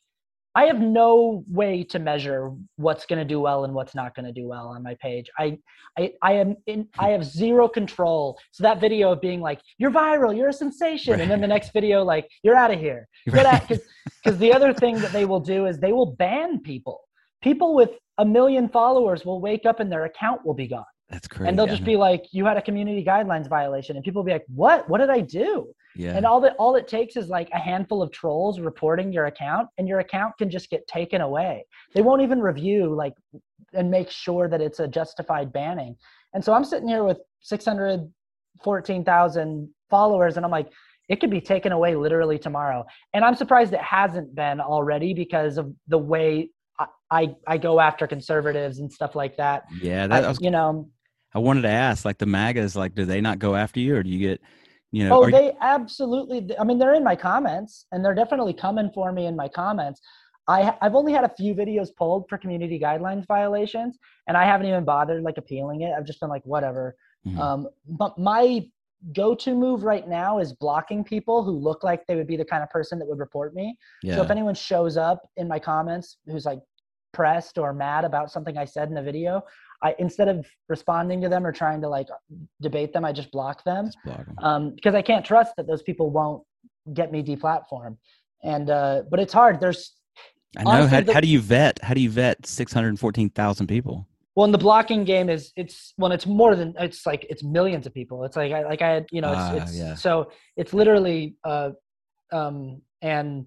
i 0.54 0.64
have 0.64 0.80
no 0.80 1.44
way 1.48 1.82
to 1.82 1.98
measure 1.98 2.50
what's 2.76 3.06
going 3.06 3.18
to 3.18 3.24
do 3.24 3.40
well 3.40 3.64
and 3.64 3.72
what's 3.74 3.94
not 3.94 4.14
going 4.14 4.26
to 4.26 4.32
do 4.32 4.46
well 4.46 4.68
on 4.68 4.82
my 4.82 4.94
page. 5.00 5.30
I 5.38 5.58
i, 5.98 6.12
I 6.22 6.32
am 6.34 6.56
in 6.66 6.88
i 6.98 7.08
have 7.10 7.24
zero 7.24 7.68
control. 7.68 8.38
So 8.50 8.62
that 8.62 8.80
video 8.80 9.12
of 9.12 9.20
being 9.20 9.40
like 9.40 9.60
you're 9.78 9.90
viral 9.90 10.36
you're 10.36 10.48
a 10.48 10.52
sensation 10.52 11.20
and 11.20 11.30
then 11.30 11.40
the 11.40 11.46
next 11.46 11.72
video 11.72 12.02
like 12.04 12.28
you're 12.42 12.56
out 12.56 12.70
of 12.70 12.78
here. 12.78 13.08
Get 13.26 13.46
out 13.46 13.68
because 13.68 14.38
the 14.38 14.52
other 14.52 14.72
thing 14.72 14.98
that 15.00 15.12
they 15.12 15.24
will 15.24 15.40
do 15.40 15.66
is 15.66 15.78
they 15.78 15.92
will 15.92 16.14
ban 16.16 16.60
people. 16.60 17.00
People 17.42 17.74
with 17.74 17.90
a 18.18 18.24
million 18.24 18.68
followers 18.68 19.24
will 19.24 19.40
wake 19.40 19.66
up 19.66 19.80
and 19.80 19.90
their 19.90 20.04
account 20.04 20.44
will 20.44 20.54
be 20.54 20.68
gone 20.68 20.84
That's 21.12 21.28
crazy. 21.28 21.48
and 21.48 21.58
they'll 21.58 21.66
just 21.66 21.84
be 21.84 21.96
like 21.96 22.24
you 22.32 22.46
had 22.46 22.56
a 22.56 22.62
community 22.62 23.04
guidelines 23.04 23.48
violation 23.48 23.96
and 23.96 24.04
people 24.04 24.22
will 24.22 24.26
be 24.26 24.32
like 24.32 24.46
what 24.48 24.88
what 24.88 24.98
did 24.98 25.10
i 25.10 25.20
do 25.20 25.68
yeah. 25.94 26.16
and 26.16 26.24
all 26.24 26.40
that 26.40 26.56
all 26.58 26.74
it 26.74 26.88
takes 26.88 27.16
is 27.16 27.28
like 27.28 27.50
a 27.52 27.58
handful 27.58 28.02
of 28.02 28.10
trolls 28.10 28.60
reporting 28.60 29.12
your 29.12 29.26
account 29.26 29.68
and 29.76 29.86
your 29.86 29.98
account 29.98 30.32
can 30.38 30.48
just 30.48 30.70
get 30.70 30.86
taken 30.86 31.20
away 31.20 31.66
they 31.94 32.00
won't 32.00 32.22
even 32.22 32.40
review 32.40 32.94
like 32.94 33.12
and 33.74 33.90
make 33.90 34.10
sure 34.10 34.48
that 34.48 34.62
it's 34.62 34.80
a 34.80 34.88
justified 34.88 35.52
banning 35.52 35.94
and 36.32 36.42
so 36.42 36.54
i'm 36.54 36.64
sitting 36.64 36.88
here 36.88 37.04
with 37.04 37.18
614000 37.42 39.68
followers 39.90 40.38
and 40.38 40.46
i'm 40.46 40.50
like 40.50 40.72
it 41.10 41.20
could 41.20 41.30
be 41.30 41.42
taken 41.42 41.72
away 41.72 41.94
literally 41.94 42.38
tomorrow 42.38 42.86
and 43.12 43.22
i'm 43.22 43.36
surprised 43.36 43.74
it 43.74 43.80
hasn't 43.80 44.34
been 44.34 44.60
already 44.60 45.12
because 45.12 45.58
of 45.58 45.70
the 45.88 45.98
way 45.98 46.48
I, 47.10 47.34
I 47.46 47.58
go 47.58 47.78
after 47.78 48.06
conservatives 48.06 48.78
and 48.78 48.90
stuff 48.90 49.14
like 49.14 49.36
that. 49.36 49.64
Yeah, 49.80 50.06
that 50.06 50.24
I, 50.24 50.28
was, 50.28 50.38
you 50.40 50.50
know, 50.50 50.88
I 51.34 51.38
wanted 51.38 51.62
to 51.62 51.68
ask, 51.68 52.04
like 52.04 52.18
the 52.18 52.26
MAGAs, 52.26 52.76
like, 52.76 52.94
do 52.94 53.04
they 53.04 53.20
not 53.20 53.38
go 53.38 53.54
after 53.54 53.80
you, 53.80 53.96
or 53.96 54.02
do 54.02 54.10
you 54.10 54.18
get, 54.18 54.40
you 54.90 55.04
know? 55.08 55.14
oh, 55.14 55.22
are 55.22 55.30
you- 55.30 55.32
they 55.32 55.52
absolutely. 55.60 56.56
I 56.58 56.64
mean, 56.64 56.78
they're 56.78 56.94
in 56.94 57.04
my 57.04 57.16
comments, 57.16 57.86
and 57.92 58.04
they're 58.04 58.14
definitely 58.14 58.54
coming 58.54 58.90
for 58.94 59.12
me 59.12 59.26
in 59.26 59.36
my 59.36 59.48
comments. 59.48 60.00
I 60.48 60.76
I've 60.80 60.94
only 60.94 61.12
had 61.12 61.24
a 61.24 61.28
few 61.36 61.54
videos 61.54 61.94
pulled 61.96 62.28
for 62.28 62.36
community 62.38 62.78
guidelines 62.78 63.26
violations, 63.26 63.98
and 64.26 64.36
I 64.36 64.44
haven't 64.44 64.66
even 64.66 64.84
bothered 64.84 65.22
like 65.22 65.38
appealing 65.38 65.82
it. 65.82 65.92
I've 65.96 66.04
just 66.06 66.20
been 66.20 66.28
like, 66.30 66.44
whatever. 66.44 66.96
Mhm. 67.26 67.38
Um, 67.40 67.68
but 67.86 68.18
my 68.18 68.68
go-to 69.12 69.54
move 69.54 69.82
right 69.82 70.06
now 70.08 70.38
is 70.38 70.52
blocking 70.52 71.02
people 71.02 71.42
who 71.42 71.52
look 71.52 71.82
like 71.82 72.06
they 72.06 72.14
would 72.14 72.26
be 72.28 72.36
the 72.36 72.44
kind 72.44 72.62
of 72.62 72.70
person 72.70 72.98
that 73.00 73.08
would 73.08 73.18
report 73.18 73.52
me. 73.54 73.76
yeah, 74.02 74.14
So 74.16 74.22
if 74.22 74.30
anyone 74.30 74.54
shows 74.54 74.96
up 74.96 75.28
in 75.36 75.48
my 75.48 75.58
comments 75.58 76.18
who's 76.26 76.46
like 76.46 76.60
pressed 77.12 77.58
or 77.58 77.72
mad 77.72 78.04
about 78.04 78.30
something 78.30 78.56
I 78.56 78.64
said 78.64 78.90
in 78.90 78.96
a 78.96 79.02
video, 79.02 79.42
I 79.82 79.94
instead 79.98 80.28
of 80.28 80.46
responding 80.68 81.20
to 81.22 81.28
them 81.28 81.44
or 81.46 81.52
trying 81.52 81.80
to 81.82 81.88
like 81.88 82.08
debate 82.60 82.92
them, 82.92 83.04
I 83.04 83.12
just 83.12 83.30
block 83.32 83.64
them 83.64 83.86
just 83.86 83.98
block 84.04 84.20
'em. 84.28 84.34
um, 84.38 84.74
because 84.74 84.94
I 84.94 85.02
can't 85.02 85.24
trust 85.24 85.52
that 85.56 85.66
those 85.66 85.82
people 85.82 86.10
won't 86.10 86.42
get 86.94 87.10
me 87.12 87.22
deplatformed. 87.22 87.96
And 88.44 88.70
uh, 88.70 89.02
but 89.10 89.20
it's 89.20 89.32
hard. 89.32 89.60
There's 89.60 89.92
I 90.56 90.64
know. 90.64 90.70
honestly, 90.70 90.88
How, 90.96 91.00
the- 91.02 91.14
how 91.14 91.20
do 91.20 91.28
you 91.28 91.40
vet? 91.40 91.78
How 91.82 91.94
do 91.94 92.00
you 92.00 92.10
vet 92.10 92.44
six 92.46 92.72
hundred 92.72 92.98
fourteen 92.98 93.30
thousand 93.30 93.66
people? 93.68 94.06
well, 94.34 94.46
in 94.46 94.52
the 94.52 94.58
blocking 94.58 95.04
game 95.04 95.28
is 95.28 95.52
it's 95.56 95.92
well, 95.98 96.10
it's 96.10 96.26
more 96.26 96.56
than 96.56 96.74
it's 96.78 97.04
like 97.06 97.26
it's 97.28 97.42
millions 97.44 97.86
of 97.86 97.92
people. 97.92 98.24
It's 98.24 98.36
like 98.36 98.50
I 98.52 98.62
like 98.64 98.80
I 98.82 98.88
had 98.88 99.06
you 99.12 99.20
know 99.20 99.32
it's, 99.32 99.40
Ah, 99.40 99.54
it's 99.62 99.76
yeah. 99.78 99.94
so 99.94 100.30
it's 100.56 100.72
literally 100.72 101.36
uh, 101.44 101.70
um, 102.32 102.80
and 103.02 103.46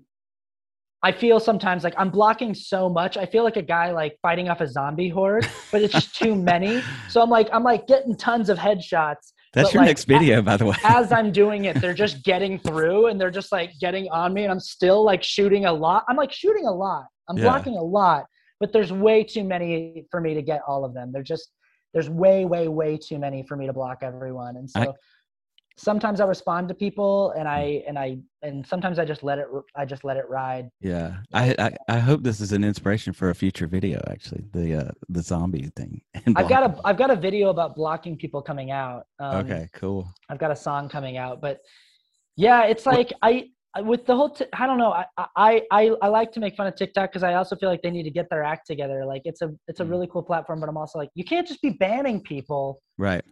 I 1.06 1.12
feel 1.12 1.40
sometimes 1.40 1.84
like 1.84 1.94
I'm 2.00 2.10
blocking 2.10 2.56
so 2.56 2.90
much. 2.90 3.16
I 3.16 3.28
feel 3.28 3.44
like 3.44 3.58
a 3.58 3.62
guy 3.62 3.92
like 3.92 4.18
fighting 4.24 4.50
off 4.50 4.60
a 4.60 4.68
zombie 4.68 5.08
horde, 5.08 5.48
but 5.72 5.84
it's 5.84 5.94
just 5.94 6.16
too 6.16 6.36
many. 6.36 6.82
So 7.10 7.22
I'm 7.22 7.30
like 7.30 7.48
I'm 7.54 7.64
like 7.64 7.86
getting 7.86 8.16
tons 8.18 8.50
of 8.50 8.58
headshots. 8.58 9.34
That's 9.54 9.72
your 9.72 9.84
like, 9.84 9.90
next 9.90 10.06
video, 10.06 10.42
by 10.42 10.58
the 10.58 10.66
way. 10.66 10.76
As 10.84 11.12
I'm 11.12 11.32
doing 11.32 11.66
it, 11.66 11.80
they're 11.80 11.94
just 11.94 12.24
getting 12.32 12.58
through 12.58 13.08
and 13.08 13.22
they're 13.22 13.30
just 13.40 13.52
like 13.52 13.72
getting 13.80 14.10
on 14.10 14.34
me, 14.34 14.42
and 14.46 14.52
I'm 14.52 14.60
still 14.60 15.06
like 15.06 15.22
shooting 15.22 15.66
a 15.66 15.72
lot. 15.72 16.04
I'm 16.10 16.18
like 16.18 16.32
shooting 16.32 16.66
a 16.66 16.72
lot. 16.72 17.06
I'm 17.30 17.38
Yeah. 17.38 17.44
blocking 17.44 17.78
a 17.78 17.84
lot, 17.84 18.26
but 18.60 18.74
there's 18.74 18.92
way 18.92 19.24
too 19.24 19.44
many 19.44 20.06
for 20.10 20.20
me 20.20 20.34
to 20.34 20.42
get 20.42 20.62
all 20.68 20.84
of 20.84 20.96
them. 20.96 21.12
They're 21.14 21.22
just 21.36 21.52
there's 21.94 22.10
way, 22.10 22.44
way, 22.46 22.68
way 22.68 22.98
too 22.98 23.20
many 23.20 23.44
for 23.48 23.56
me 23.56 23.68
to 23.68 23.74
block 23.74 24.00
everyone. 24.02 24.58
And 24.58 24.68
so 24.70 24.82
I- 24.82 24.94
sometimes 25.78 26.20
I 26.22 26.26
respond 26.26 26.70
to 26.70 26.74
people 26.74 27.32
and 27.32 27.48
I 27.48 27.84
and 27.88 27.98
I 28.00 28.18
and 28.42 28.66
sometimes 28.66 28.98
I 29.00 29.06
just 29.06 29.24
let 29.24 29.40
it 29.40 29.48
I 29.76 29.86
just 29.86 30.04
let 30.04 30.18
it 30.18 30.28
ride. 30.30 30.70
Yeah, 30.82 31.18
I, 31.34 31.56
I 31.60 31.96
I 31.96 32.00
hope 32.00 32.24
this 32.24 32.40
is 32.40 32.52
an 32.52 32.64
inspiration 32.64 33.14
for 33.14 33.30
a 33.30 33.36
future 33.36 33.68
video. 33.68 34.02
Actually, 34.08 34.46
the 34.52 34.76
uh, 34.88 34.92
the 35.10 35.22
zombie 35.22 35.70
thing. 35.76 36.02
I've 36.36 36.50
got 36.50 36.64
a 36.64 36.80
I've 36.86 36.98
got 36.98 37.12
a 37.12 37.16
video 37.16 37.50
about 37.50 37.76
blocking 37.76 38.18
people 38.18 38.42
coming 38.42 38.72
out. 38.72 39.04
Um, 39.20 39.46
okay, 39.46 39.70
cool. 39.74 40.08
I've 40.30 40.40
got 40.40 40.52
a 40.52 40.56
song 40.56 40.88
coming 40.90 41.18
out, 41.18 41.42
but 41.42 41.60
yeah, 42.38 42.64
it's 42.64 42.86
like 42.86 43.12
I 43.22 43.50
I- 43.76 43.82
with 43.82 44.06
the 44.06 44.16
whole 44.16 44.30
t- 44.30 44.46
I 44.54 44.66
don't 44.68 44.78
know 44.78 44.92
I 44.94 45.06
I 45.36 45.62
I, 45.72 45.92
I 46.02 46.08
like 46.08 46.32
to 46.34 46.40
make 46.40 46.56
fun 46.56 46.68
of 46.68 46.76
TikTok 46.78 47.12
because 47.12 47.24
I 47.24 47.34
also 47.34 47.58
feel 47.58 47.68
like 47.70 47.82
they 47.82 47.92
need 47.92 48.04
to 48.04 48.12
get 48.12 48.30
their 48.30 48.44
act 48.44 48.66
together. 48.68 49.06
Like 49.06 49.24
it's 49.26 49.42
a 49.42 49.52
it's 49.68 49.82
a 49.82 49.84
Mm. 49.84 49.90
really 49.90 50.08
cool 50.08 50.24
platform, 50.24 50.62
but 50.62 50.70
I'm 50.70 50.78
also 50.78 50.98
like 51.00 51.10
you 51.16 51.26
can't 51.26 51.46
just 51.48 51.62
be 51.62 51.72
banning 51.72 52.22
people 52.22 52.82
Right. 52.98 53.24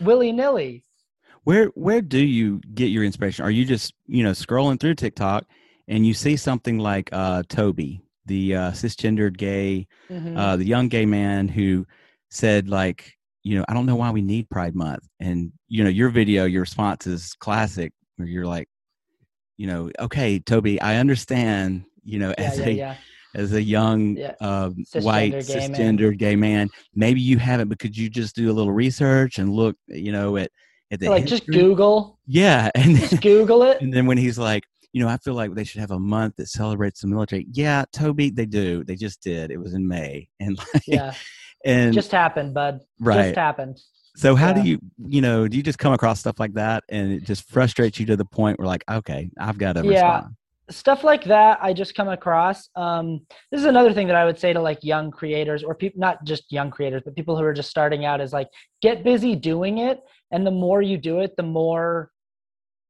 willy 0.00 0.30
nilly. 0.30 0.84
Where 1.44 1.66
where 1.74 2.00
do 2.02 2.18
you 2.18 2.60
get 2.74 2.86
your 2.86 3.04
inspiration? 3.04 3.44
Are 3.44 3.50
you 3.50 3.64
just 3.64 3.94
you 4.06 4.22
know 4.22 4.32
scrolling 4.32 4.78
through 4.78 4.94
TikTok 4.96 5.44
and 5.88 6.06
you 6.06 6.14
see 6.14 6.36
something 6.36 6.78
like 6.78 7.08
uh, 7.12 7.42
Toby, 7.48 8.02
the 8.26 8.54
uh, 8.54 8.70
cisgendered 8.72 9.36
gay, 9.36 9.86
Mm-hmm. 10.10 10.36
uh, 10.38 10.56
the 10.56 10.64
young 10.64 10.88
gay 10.88 11.04
man 11.04 11.48
who 11.48 11.86
said 12.30 12.68
like 12.68 13.14
you 13.42 13.58
know 13.58 13.64
I 13.68 13.74
don't 13.74 13.86
know 13.86 13.96
why 13.96 14.10
we 14.10 14.22
need 14.22 14.48
Pride 14.50 14.74
Month, 14.74 15.06
and 15.20 15.52
you 15.68 15.84
know 15.84 15.90
your 15.90 16.08
video, 16.10 16.44
your 16.44 16.60
response 16.62 17.06
is 17.06 17.34
classic, 17.34 17.92
where 18.16 18.28
you're 18.28 18.46
like, 18.46 18.68
you 19.56 19.66
know, 19.66 19.90
okay, 19.98 20.38
Toby, 20.38 20.80
I 20.80 20.96
understand, 20.96 21.84
you 22.04 22.18
know, 22.18 22.30
yeah, 22.38 22.44
as 22.46 22.58
yeah, 22.58 22.66
a 22.66 22.70
yeah. 22.72 22.94
as 23.34 23.52
a 23.52 23.62
young 23.62 24.16
Yeah. 24.16 24.34
um, 24.40 24.84
white 25.02 25.32
Cisgender 25.34 25.46
gay 25.46 25.68
man. 25.68 26.16
gay 26.16 26.36
man. 26.36 26.70
Maybe 26.94 27.20
you 27.20 27.38
haven't, 27.38 27.68
but 27.68 27.78
could 27.78 27.96
you 27.96 28.08
just 28.08 28.34
do 28.34 28.50
a 28.50 28.54
little 28.54 28.72
research 28.72 29.38
and 29.38 29.52
look, 29.52 29.76
you 29.86 30.12
know, 30.12 30.36
at 30.36 30.50
at 30.90 31.00
the 31.00 31.08
like 31.08 31.26
just? 31.26 31.46
Google, 31.46 32.18
yeah, 32.26 32.70
and 32.74 32.94
then, 32.96 33.08
just 33.08 33.20
Google 33.22 33.62
it. 33.62 33.80
and 33.80 33.92
then 33.92 34.06
when 34.06 34.18
he's 34.18 34.38
like, 34.38 34.64
you 34.92 35.02
know, 35.02 35.08
I 35.08 35.16
feel 35.18 35.34
like 35.34 35.54
they 35.54 35.64
should 35.64 35.80
have 35.80 35.90
a 35.90 35.98
month 35.98 36.36
that 36.36 36.48
celebrates 36.48 37.00
the 37.00 37.06
military. 37.08 37.46
Yeah, 37.52 37.84
Toby, 37.92 38.30
they 38.30 38.46
do. 38.46 38.84
They 38.84 38.96
just 38.96 39.22
did. 39.22 39.50
It 39.50 39.58
was 39.58 39.74
in 39.74 39.86
May, 39.86 40.28
and 40.40 40.58
like, 40.58 40.82
Yeah, 40.86 41.14
and 41.64 41.92
just 41.92 42.12
happened, 42.12 42.54
bud. 42.54 42.80
right. 43.00 43.24
Just 43.26 43.36
happened. 43.36 43.80
so 44.16 44.34
how 44.34 44.52
do 44.52 44.60
you, 44.62 44.78
you 44.98 45.20
know, 45.20 45.46
do 45.46 45.56
you 45.56 45.62
just 45.62 45.78
come 45.78 45.92
across 45.92 46.20
stuff 46.20 46.40
like 46.40 46.54
that, 46.54 46.84
and 46.88 47.12
it 47.12 47.24
just 47.24 47.48
frustrates 47.50 48.00
you 48.00 48.06
to 48.06 48.16
the 48.16 48.24
point 48.24 48.58
where 48.58 48.66
like, 48.66 48.84
okay, 48.90 49.30
I've 49.38 49.58
got 49.58 49.74
to 49.74 49.82
Yeah. 49.84 50.14
respond. 50.14 50.34
stuff 50.70 51.02
like 51.02 51.24
that 51.24 51.58
i 51.62 51.72
just 51.72 51.94
come 51.94 52.08
across 52.10 52.68
um, 52.76 53.06
this 53.50 53.58
is 53.60 53.64
another 53.66 53.90
thing 53.94 54.06
that 54.06 54.16
i 54.16 54.26
would 54.26 54.38
say 54.38 54.52
to 54.52 54.60
like 54.60 54.78
young 54.84 55.10
creators 55.10 55.62
or 55.64 55.74
people 55.74 55.98
not 55.98 56.22
just 56.24 56.44
young 56.52 56.70
creators 56.70 57.00
but 57.02 57.16
people 57.16 57.34
who 57.38 57.42
are 57.42 57.54
just 57.54 57.70
starting 57.70 58.04
out 58.04 58.20
is 58.20 58.34
like 58.34 58.48
get 58.82 59.02
busy 59.02 59.34
doing 59.34 59.78
it 59.78 59.98
and 60.30 60.46
the 60.46 60.50
more 60.50 60.82
you 60.82 60.96
do 60.98 61.20
it 61.20 61.36
the 61.36 61.42
more 61.42 62.10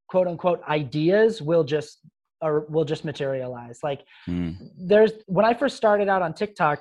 quote 0.09 0.27
unquote 0.27 0.61
ideas 0.68 1.40
will 1.42 1.64
just 1.64 1.98
or 2.40 2.66
will 2.68 2.85
just 2.85 3.05
materialize. 3.05 3.81
Like 3.83 4.03
Mm, 4.29 4.57
there's 4.79 5.12
when 5.27 5.44
i 5.44 5.53
first 5.55 5.77
started 5.77 6.09
out 6.09 6.22
on 6.22 6.33
tiktok 6.35 6.79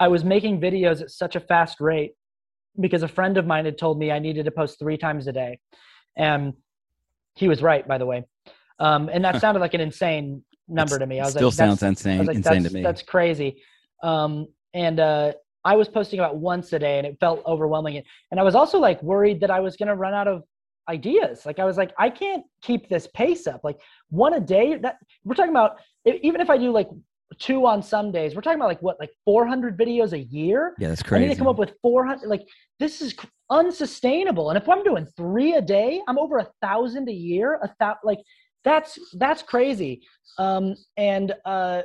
i 0.00 0.08
was 0.08 0.24
making 0.24 0.60
videos 0.60 1.02
at 1.02 1.10
such 1.10 1.36
a 1.36 1.40
fast 1.40 1.80
rate 1.80 2.12
because 2.80 3.02
a 3.02 3.08
friend 3.08 3.36
of 3.36 3.46
mine 3.46 3.64
had 3.66 3.76
told 3.76 3.98
me 3.98 4.10
i 4.10 4.18
needed 4.18 4.44
to 4.46 4.50
post 4.50 4.78
three 4.78 4.96
times 4.96 5.26
a 5.26 5.32
day. 5.32 5.58
And 6.16 6.54
he 7.36 7.46
was 7.48 7.62
right 7.62 7.86
by 7.86 7.98
the 7.98 8.06
way. 8.06 8.24
Um, 8.78 9.08
and 9.12 9.24
that 9.24 9.40
sounded 9.40 9.60
like 9.60 9.74
an 9.74 9.80
insane 9.80 10.42
number 10.68 10.94
It's- 10.96 11.00
to 11.00 11.06
me. 11.06 11.20
I 11.20 11.24
was 11.24 11.32
still 11.34 11.48
like 11.48 11.54
sounds 11.54 11.82
insane, 11.82 12.24
like, 12.26 12.36
insane 12.36 12.62
that's, 12.62 12.68
to 12.72 12.74
me. 12.78 12.82
That's 12.82 13.02
crazy. 13.02 13.62
Um, 14.02 14.46
and 14.72 14.98
uh, 15.00 15.32
I 15.64 15.76
was 15.76 15.88
posting 15.88 16.18
about 16.18 16.36
once 16.36 16.72
a 16.72 16.78
day, 16.78 16.98
and 16.98 17.06
it 17.06 17.16
felt 17.20 17.42
overwhelming. 17.46 18.02
And 18.30 18.40
I 18.40 18.42
was 18.42 18.54
also 18.54 18.78
like 18.78 19.02
worried 19.02 19.40
that 19.40 19.50
I 19.50 19.60
was 19.60 19.76
going 19.76 19.88
to 19.88 19.96
run 19.96 20.14
out 20.14 20.28
of 20.28 20.42
ideas. 20.88 21.44
Like 21.46 21.58
I 21.58 21.64
was 21.64 21.76
like, 21.76 21.92
I 21.98 22.10
can't 22.10 22.44
keep 22.62 22.88
this 22.88 23.06
pace 23.14 23.46
up. 23.46 23.60
Like 23.62 23.78
one 24.08 24.34
a 24.34 24.40
day. 24.40 24.76
That 24.76 24.96
we're 25.24 25.34
talking 25.34 25.50
about. 25.50 25.76
Even 26.06 26.40
if 26.40 26.48
I 26.48 26.56
do 26.56 26.72
like 26.72 26.88
two 27.38 27.66
on 27.66 27.82
some 27.82 28.10
days, 28.10 28.34
we're 28.34 28.40
talking 28.40 28.58
about 28.58 28.68
like 28.68 28.82
what, 28.82 28.98
like 28.98 29.10
400 29.24 29.78
videos 29.78 30.12
a 30.12 30.18
year. 30.18 30.74
yeah, 30.78 30.88
that's 30.88 31.02
crazy. 31.02 31.24
I 31.24 31.28
need 31.28 31.34
to 31.34 31.38
come 31.38 31.46
up 31.46 31.58
with 31.58 31.74
400. 31.82 32.26
Like 32.26 32.48
this 32.78 33.02
is 33.02 33.14
unsustainable. 33.50 34.50
And 34.50 34.56
if 34.56 34.68
I'm 34.68 34.82
doing 34.82 35.06
three 35.16 35.54
a 35.54 35.60
day, 35.60 36.00
I'm 36.08 36.18
over 36.18 36.38
a 36.38 36.48
thousand 36.62 37.08
a 37.08 37.12
year. 37.12 37.54
A 37.62 37.68
thou 37.78 37.96
like 38.02 38.20
that's 38.64 38.98
that's 39.14 39.42
crazy. 39.42 40.02
Um, 40.38 40.74
and 40.96 41.34
uh, 41.44 41.82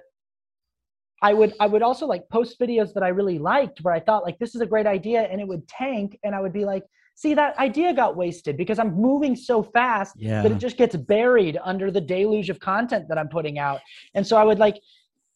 I 1.22 1.34
would 1.34 1.54
I 1.60 1.68
would 1.68 1.82
also 1.82 2.06
like 2.06 2.28
post 2.30 2.60
videos 2.60 2.94
that 2.94 3.04
I 3.04 3.10
really 3.10 3.40
liked 3.40 3.80
where 3.82 3.94
I 3.94 4.00
thought 4.00 4.24
like 4.24 4.38
this 4.40 4.56
is 4.56 4.62
a 4.62 4.66
great 4.66 4.86
idea 4.86 5.22
and 5.22 5.40
it 5.40 5.48
would 5.48 5.68
tank 5.68 6.20
and 6.24 6.36
I 6.36 6.42
would 6.42 6.54
be 6.54 6.66
like, 6.66 6.84
see 7.16 7.34
that 7.34 7.58
idea 7.58 7.94
got 7.94 8.16
wasted 8.18 8.58
because 8.58 8.78
I'm 8.78 8.94
moving 8.96 9.36
so 9.36 9.64
fast 9.64 10.16
yeah, 10.18 10.42
that 10.42 10.52
it 10.52 10.58
just 10.58 10.78
gets 10.78 10.96
buried 10.96 11.58
under 11.64 11.90
the 11.90 12.02
deluge 12.02 12.50
of 12.50 12.60
content 12.60 13.08
that 13.08 13.18
I'm 13.18 13.30
putting 13.30 13.58
out. 13.58 13.80
And 14.14 14.28
so 14.28 14.36
I 14.36 14.44
would 14.44 14.60
like, 14.60 14.76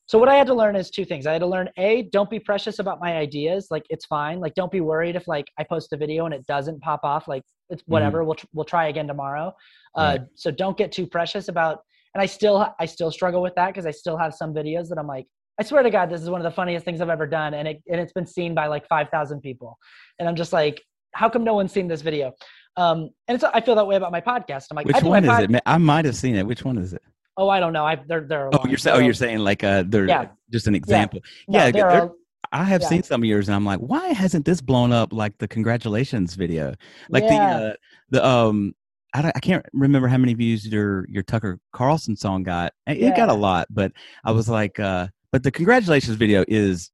so 0.05 0.17
what 0.17 0.27
I 0.27 0.35
had 0.35 0.47
to 0.47 0.53
learn 0.53 0.75
is 0.75 0.89
two 0.89 1.05
things. 1.05 1.25
I 1.25 1.33
had 1.33 1.39
to 1.39 1.47
learn 1.47 1.69
a, 1.77 2.03
don't 2.11 2.29
be 2.29 2.39
precious 2.39 2.79
about 2.79 2.99
my 2.99 3.15
ideas. 3.15 3.67
Like 3.71 3.85
it's 3.89 4.05
fine. 4.05 4.39
Like 4.39 4.55
don't 4.55 4.71
be 4.71 4.81
worried 4.81 5.15
if 5.15 5.27
like 5.27 5.47
I 5.57 5.63
post 5.63 5.93
a 5.93 5.97
video 5.97 6.25
and 6.25 6.33
it 6.33 6.45
doesn't 6.47 6.81
pop 6.81 7.01
off. 7.03 7.27
Like 7.27 7.43
it's 7.69 7.83
whatever. 7.85 8.23
We'll 8.23 8.35
tr- 8.35 8.47
we'll 8.53 8.65
try 8.65 8.87
again 8.87 9.07
tomorrow. 9.07 9.53
Uh. 9.95 10.19
So 10.35 10.51
don't 10.51 10.77
get 10.77 10.91
too 10.91 11.07
precious 11.07 11.47
about. 11.47 11.81
And 12.15 12.21
I 12.21 12.25
still 12.25 12.73
I 12.79 12.85
still 12.85 13.11
struggle 13.11 13.41
with 13.41 13.53
that 13.55 13.67
because 13.67 13.85
I 13.85 13.91
still 13.91 14.17
have 14.17 14.33
some 14.33 14.53
videos 14.53 14.89
that 14.89 14.97
I'm 14.97 15.07
like, 15.07 15.27
I 15.59 15.63
swear 15.63 15.83
to 15.83 15.89
God, 15.89 16.09
this 16.09 16.21
is 16.21 16.29
one 16.29 16.39
of 16.39 16.45
the 16.45 16.51
funniest 16.55 16.85
things 16.85 17.01
I've 17.01 17.09
ever 17.09 17.27
done, 17.27 17.53
and 17.53 17.67
it 17.67 17.83
and 17.91 17.99
it's 17.99 18.13
been 18.13 18.25
seen 18.25 18.55
by 18.55 18.67
like 18.67 18.87
five 18.87 19.09
thousand 19.09 19.41
people, 19.41 19.77
and 20.17 20.27
I'm 20.29 20.35
just 20.35 20.53
like, 20.53 20.81
how 21.13 21.29
come 21.29 21.43
no 21.43 21.53
one's 21.53 21.71
seen 21.73 21.87
this 21.87 22.01
video? 22.01 22.31
Um, 22.77 23.09
and 23.27 23.35
it's 23.35 23.43
I 23.43 23.59
feel 23.59 23.75
that 23.75 23.85
way 23.85 23.97
about 23.97 24.11
my 24.11 24.21
podcast. 24.21 24.67
I'm 24.71 24.75
like, 24.75 24.85
Which 24.85 25.03
one 25.03 25.23
is 25.25 25.29
pod- 25.29 25.53
it? 25.53 25.61
I 25.65 25.77
might 25.77 26.05
have 26.05 26.15
seen 26.15 26.35
it. 26.35 26.47
Which 26.47 26.63
one 26.63 26.77
is 26.77 26.93
it? 26.93 27.01
Oh, 27.35 27.49
I 27.49 27.59
don't 27.59 27.73
know. 27.73 27.85
I 27.85 27.95
they're 28.07 28.21
they're. 28.21 28.49
Oh, 28.53 28.65
you're 28.67 28.77
saying. 28.77 28.97
Oh, 28.97 28.99
you're 28.99 29.13
saying 29.13 29.39
like 29.39 29.63
uh, 29.63 29.83
they're 29.85 30.07
Yeah. 30.07 30.27
just 30.49 30.67
an 30.67 30.75
example. 30.75 31.19
No, 31.47 31.59
yeah, 31.59 31.71
they're 31.71 31.91
they're- 31.91 32.11
I 32.51 32.63
have 32.63 32.81
yeah. 32.81 32.87
seen 32.87 33.03
some 33.03 33.21
of 33.21 33.25
yours, 33.25 33.47
and 33.49 33.55
I'm 33.55 33.65
like, 33.65 33.79
why 33.79 34.07
hasn't 34.07 34.45
this 34.45 34.59
blown 34.61 34.91
up 34.91 35.11
like 35.13 35.37
the 35.37 35.47
congratulations 35.47 36.33
video? 36.35 36.73
Like 37.09 37.23
Yeah. 37.25 37.59
the 37.59 37.65
uh, 37.65 37.73
the 38.11 38.25
um, 38.25 38.73
I, 39.13 39.31
I 39.35 39.39
can't 39.39 39.65
remember 39.73 40.07
how 40.07 40.17
many 40.17 40.33
views 40.35 40.65
your 40.65 41.05
your 41.09 41.23
Tucker 41.23 41.59
Carlson 41.73 42.15
song 42.15 42.43
got. 42.43 42.73
It 42.87 42.97
it 43.01 43.15
got 43.15 43.29
a 43.29 43.33
lot, 43.33 43.67
but 43.69 43.91
I 44.23 44.31
was 44.31 44.47
like, 44.47 44.79
uh, 44.79 45.07
but 45.31 45.43
the 45.43 45.51
congratulations 45.51 46.15
video 46.15 46.43
is 46.47 46.91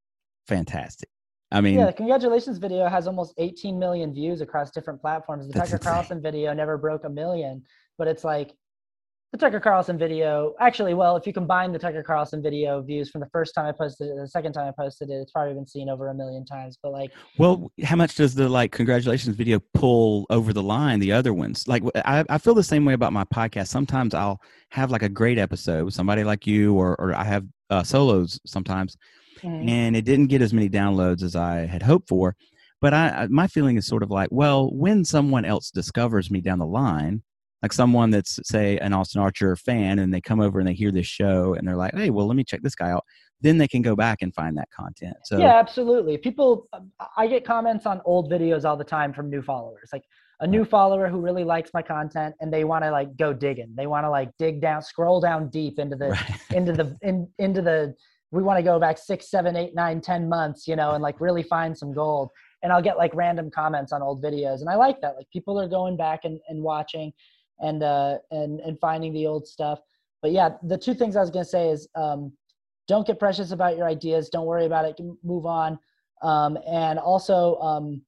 fantastic. 0.48 1.10
I 1.52 1.62
mean, 1.62 1.80
yeah, 1.80 1.86
the 1.86 1.94
congratulations 1.94 2.58
video 2.58 2.88
has 2.88 3.08
almost 3.08 3.34
18 3.38 3.78
million 3.78 4.14
views 4.14 4.42
across 4.42 4.72
different 4.72 5.00
platforms. 5.00 5.48
The 5.48 5.54
Tucker. 5.54 5.78
Carlson 5.78 6.22
video 6.22 6.54
never 6.54 6.78
broke 6.78 7.04
a 7.06 7.10
million, 7.10 7.64
but 7.98 8.08
it's 8.08 8.24
like 8.24 8.54
the 9.36 9.46
Tucker 9.46 9.60
Carlson 9.60 9.98
video. 9.98 10.56
Actually, 10.62 10.94
well, 10.94 11.18
if 11.18 11.28
you 11.28 11.34
combine 11.34 11.74
the 11.74 11.80
Tucker 11.80 12.04
Carlson 12.04 12.42
video 12.42 12.82
views 12.82 13.10
from 13.10 13.20
the 13.20 13.28
first 13.34 13.54
time 13.54 13.66
I 13.66 13.74
posted 13.74 14.08
it, 14.08 14.16
the 14.16 14.28
second 14.28 14.54
time 14.54 14.68
I 14.68 14.72
posted 14.72 15.10
it, 15.10 15.16
it's 15.16 15.32
probably 15.32 15.54
been 15.54 15.68
seen 15.68 15.90
over 15.90 16.08
a 16.08 16.14
million 16.14 16.46
times. 16.46 16.78
But 16.82 16.94
like, 16.94 17.12
Well, 17.38 17.70
how 17.84 17.98
much 17.98 18.16
does 18.16 18.34
the 18.34 18.48
like 18.48 18.72
congratulations 18.72 19.36
video 19.36 19.60
pull 19.74 20.26
over 20.30 20.54
the 20.54 20.64
line 20.64 21.00
the 21.00 21.12
other 21.12 21.34
ones? 21.34 21.68
Like 21.68 21.84
I, 22.06 22.24
I 22.30 22.38
feel 22.38 22.54
the 22.54 22.64
same 22.64 22.86
way 22.86 22.94
about 22.94 23.12
my 23.12 23.26
podcast. 23.26 23.68
Sometimes 23.68 24.14
I'll 24.14 24.40
have 24.70 24.90
like 24.90 25.04
a 25.04 25.10
great 25.10 25.38
episode 25.38 25.84
with 25.84 25.94
somebody 25.94 26.24
like 26.24 26.48
you 26.48 26.74
or 26.74 26.96
or 27.00 27.14
I 27.14 27.26
have 27.26 27.46
uh, 27.70 27.84
solos 27.84 28.40
sometimes 28.46 28.96
mhm. 29.42 29.68
and 29.68 29.98
it 29.98 30.06
didn't 30.06 30.28
get 30.28 30.42
as 30.42 30.54
many 30.54 30.70
downloads 30.70 31.24
as 31.24 31.36
I 31.36 31.66
had 31.66 31.84
hoped 31.84 32.08
for. 32.08 32.38
But 32.80 32.94
I 32.94 33.28
my 33.30 33.48
feeling 33.48 33.76
is 33.76 33.86
sort 33.86 34.04
of 34.04 34.12
like, 34.12 34.30
well, 34.32 34.72
when 34.72 35.04
someone 35.04 35.44
else 35.44 35.72
discovers 35.72 36.32
me 36.32 36.40
down 36.40 36.60
the 36.60 36.66
line, 36.66 37.22
like 37.66 37.74
someone 37.74 38.12
that's 38.12 38.40
say 38.44 38.78
an 38.78 38.94
Austin 38.94 39.22
Archer 39.22 39.56
fan, 39.56 39.98
and 39.98 40.14
they 40.14 40.22
come 40.22 40.40
over 40.40 40.60
and 40.60 40.68
they 40.68 40.74
hear 40.76 40.92
this 40.92 41.08
show 41.08 41.56
and 41.56 41.68
they're 41.68 41.76
like, 41.76 41.96
hey, 41.96 42.12
well, 42.12 42.28
let 42.28 42.36
me 42.36 42.44
check 42.44 42.62
this 42.62 42.76
guy 42.76 42.92
out. 42.92 43.04
Then 43.42 43.58
they 43.58 43.68
can 43.68 43.82
go 43.82 43.96
back 43.96 44.20
and 44.22 44.32
find 44.36 44.56
that 44.58 44.70
content. 44.70 45.16
So 45.24 45.40
yeah, 45.40 45.58
absolutely. 45.58 46.20
People, 46.20 46.68
um, 46.74 46.92
I 47.18 47.26
get 47.26 47.44
comments 47.44 47.88
on 47.88 48.02
old 48.06 48.32
videos 48.32 48.66
all 48.66 48.78
the 48.78 48.84
time 48.84 49.14
from 49.14 49.32
new 49.32 49.42
followers. 49.42 49.90
Like 49.92 50.04
a 50.42 50.46
new 50.46 50.64
follower 50.64 51.08
who 51.08 51.20
really 51.20 51.44
likes 51.44 51.72
my 51.74 51.82
content 51.82 52.36
and 52.40 52.54
they 52.54 52.66
want 52.66 52.84
to 52.84 52.92
like 52.92 53.18
go 53.18 53.34
digging. 53.34 53.74
They 53.76 53.88
want 53.88 54.06
to 54.06 54.12
like 54.12 54.30
dig 54.38 54.62
down, 54.62 54.84
scroll 54.84 55.20
down 55.20 55.50
deep 55.50 55.80
into 55.80 55.96
the 55.96 56.10
Right. 56.10 56.42
into 56.54 56.72
the 56.72 56.96
in, 57.02 57.28
into 57.40 57.64
the 57.64 57.96
we 58.30 58.44
want 58.44 58.60
to 58.60 58.64
go 58.64 58.80
back 58.80 59.00
six 59.00 59.32
seven 59.32 59.56
eight 59.56 59.74
nine 59.74 60.02
ten 60.02 60.28
months 60.28 60.68
you 60.68 60.76
know 60.76 60.92
and 60.92 61.02
like 61.02 61.22
really 61.22 61.44
find 61.44 61.78
some 61.78 61.94
gold 61.94 62.30
and 62.64 62.74
i'll 62.74 62.82
get 62.82 62.98
like 62.98 63.14
random 63.14 63.50
comments 63.50 63.94
on 63.94 64.02
old 64.02 64.22
videos 64.22 64.60
and 64.60 64.70
i 64.70 64.76
like 64.76 65.00
that 65.00 65.16
like 65.16 65.30
people 65.32 65.60
are 65.60 65.70
going 65.70 65.96
back 65.96 66.22
and, 66.26 66.40
and 66.50 66.62
watching 66.62 67.14
and 67.60 67.84
uh 67.84 68.18
and 68.32 68.60
and 68.62 68.80
finding 68.80 69.14
the 69.14 69.26
old 69.26 69.48
stuff 69.48 69.80
but 70.22 70.32
yeah 70.32 70.50
the 70.64 70.78
two 70.78 70.94
things 70.94 71.16
i 71.16 71.22
was 71.22 71.30
to 71.32 71.46
say 71.46 71.70
is 71.70 71.88
um 71.96 72.32
don't 72.88 73.08
get 73.08 73.20
precious 73.20 73.52
about 73.52 73.78
your 73.78 73.88
ideas 73.88 74.30
don't 74.30 74.46
worry 74.46 74.66
about 74.66 74.86
it 74.86 75.00
move 75.24 75.46
on 75.46 75.78
um 76.22 76.58
and 76.68 77.00
also 77.00 77.58
um 77.60 78.02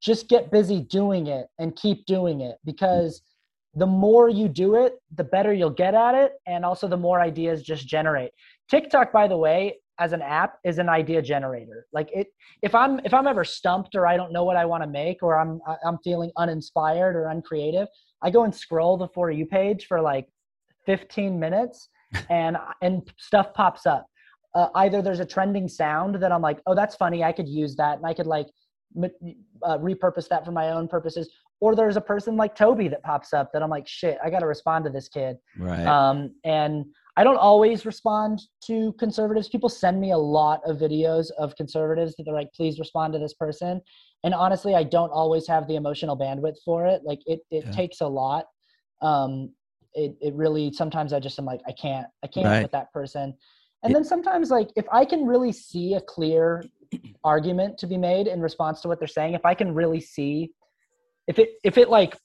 just 0.00 0.28
get 0.28 0.50
busy 0.50 0.80
doing 0.80 1.26
it 1.26 1.48
and 1.58 1.74
keep 1.76 2.06
doing 2.06 2.40
it 2.40 2.56
because 2.64 3.22
the 3.76 3.86
more 3.86 4.28
you 4.28 4.48
do 4.48 4.74
it, 4.76 4.94
the 5.14 5.24
better 5.24 5.52
you'll 5.52 5.70
get 5.70 5.94
at 5.94 6.14
it, 6.14 6.32
and 6.46 6.64
also 6.64 6.88
the 6.88 6.96
more 6.96 7.20
ideas 7.20 7.62
just 7.62 7.86
generate. 7.86 8.30
TikTok, 8.70 9.12
by 9.12 9.28
the 9.28 9.36
way, 9.36 9.78
as 9.98 10.12
an 10.12 10.22
app, 10.22 10.58
is 10.64 10.78
an 10.78 10.88
idea 10.88 11.20
generator. 11.20 11.86
Like 11.92 12.10
it, 12.12 12.28
if 12.62 12.74
I'm 12.74 13.00
if 13.04 13.12
I'm 13.12 13.26
ever 13.26 13.44
stumped 13.44 13.94
or 13.94 14.06
I 14.06 14.16
don't 14.16 14.32
know 14.32 14.44
what 14.44 14.56
I 14.56 14.64
want 14.64 14.82
to 14.82 14.88
make 14.88 15.22
or 15.22 15.38
I'm 15.38 15.60
I'm 15.84 15.98
feeling 16.02 16.30
uninspired 16.38 17.14
or 17.16 17.26
uncreative, 17.26 17.88
I 18.22 18.30
go 18.30 18.44
and 18.44 18.54
scroll 18.54 18.96
the 18.96 19.08
for 19.08 19.30
you 19.30 19.46
page 19.46 19.86
for 19.86 20.00
like 20.00 20.28
15 20.86 21.38
minutes, 21.38 21.88
and 22.30 22.56
and 22.82 23.02
stuff 23.18 23.52
pops 23.54 23.86
up. 23.86 24.06
Uh, 24.54 24.68
either 24.76 25.02
there's 25.02 25.20
a 25.20 25.26
trending 25.26 25.68
sound 25.68 26.14
that 26.16 26.32
I'm 26.32 26.40
like, 26.40 26.60
oh, 26.66 26.74
that's 26.74 26.94
funny, 26.94 27.22
I 27.22 27.32
could 27.32 27.48
use 27.48 27.76
that, 27.76 27.98
and 27.98 28.06
I 28.06 28.14
could 28.14 28.26
like 28.26 28.46
m- 28.96 29.10
uh, 29.62 29.78
repurpose 29.78 30.28
that 30.28 30.44
for 30.44 30.52
my 30.52 30.70
own 30.70 30.88
purposes 30.88 31.28
or 31.60 31.74
there's 31.74 31.96
a 31.96 32.00
person 32.00 32.36
like 32.36 32.54
Toby 32.54 32.88
that 32.88 33.02
pops 33.02 33.32
up 33.32 33.52
that 33.52 33.62
I'm 33.62 33.70
like, 33.70 33.88
shit, 33.88 34.18
I 34.22 34.30
got 34.30 34.40
to 34.40 34.46
respond 34.46 34.84
to 34.84 34.90
this 34.90 35.08
kid. 35.08 35.36
right. 35.58 35.86
Um, 35.86 36.34
and 36.44 36.86
I 37.16 37.24
don't 37.24 37.38
always 37.38 37.86
respond 37.86 38.42
to 38.66 38.92
conservatives. 38.98 39.48
People 39.48 39.68
send 39.70 40.00
me 40.00 40.12
a 40.12 40.18
lot 40.18 40.60
of 40.66 40.76
videos 40.76 41.30
of 41.38 41.56
conservatives 41.56 42.14
that 42.16 42.24
they're 42.24 42.34
like, 42.34 42.52
please 42.52 42.78
respond 42.78 43.14
to 43.14 43.18
this 43.18 43.32
person. 43.32 43.80
And 44.22 44.34
honestly, 44.34 44.74
I 44.74 44.82
don't 44.82 45.10
always 45.10 45.46
have 45.46 45.66
the 45.66 45.76
emotional 45.76 46.16
bandwidth 46.16 46.56
for 46.64 46.86
it. 46.86 47.02
Like 47.04 47.20
it, 47.26 47.40
it 47.50 47.64
Yeah. 47.64 47.70
takes 47.70 48.00
a 48.02 48.06
lot. 48.06 48.44
Um, 49.00 49.52
it, 49.94 50.14
it 50.20 50.34
really, 50.34 50.70
sometimes 50.72 51.14
I 51.14 51.20
just 51.20 51.38
am 51.38 51.46
like, 51.46 51.60
I 51.66 51.72
can't, 51.72 52.06
I 52.22 52.26
can't 52.26 52.46
Right. 52.46 52.62
with 52.62 52.72
that 52.72 52.92
person. 52.92 53.34
And 53.82 53.90
It- 53.90 53.94
then 53.94 54.04
sometimes 54.04 54.50
like, 54.50 54.68
if 54.76 54.86
I 54.92 55.06
can 55.06 55.24
really 55.24 55.52
see 55.52 55.94
a 55.94 56.00
clear 56.02 56.64
argument 57.24 57.78
to 57.78 57.86
be 57.86 57.96
made 57.96 58.26
in 58.26 58.40
response 58.42 58.82
to 58.82 58.88
what 58.88 58.98
they're 58.98 59.08
saying, 59.08 59.32
if 59.34 59.46
I 59.46 59.54
can 59.54 59.74
really 59.74 60.00
see 60.00 60.50
if 61.28 61.38
it 61.40 61.54
if 61.64 61.76
it 61.76 61.88
like 61.90 62.16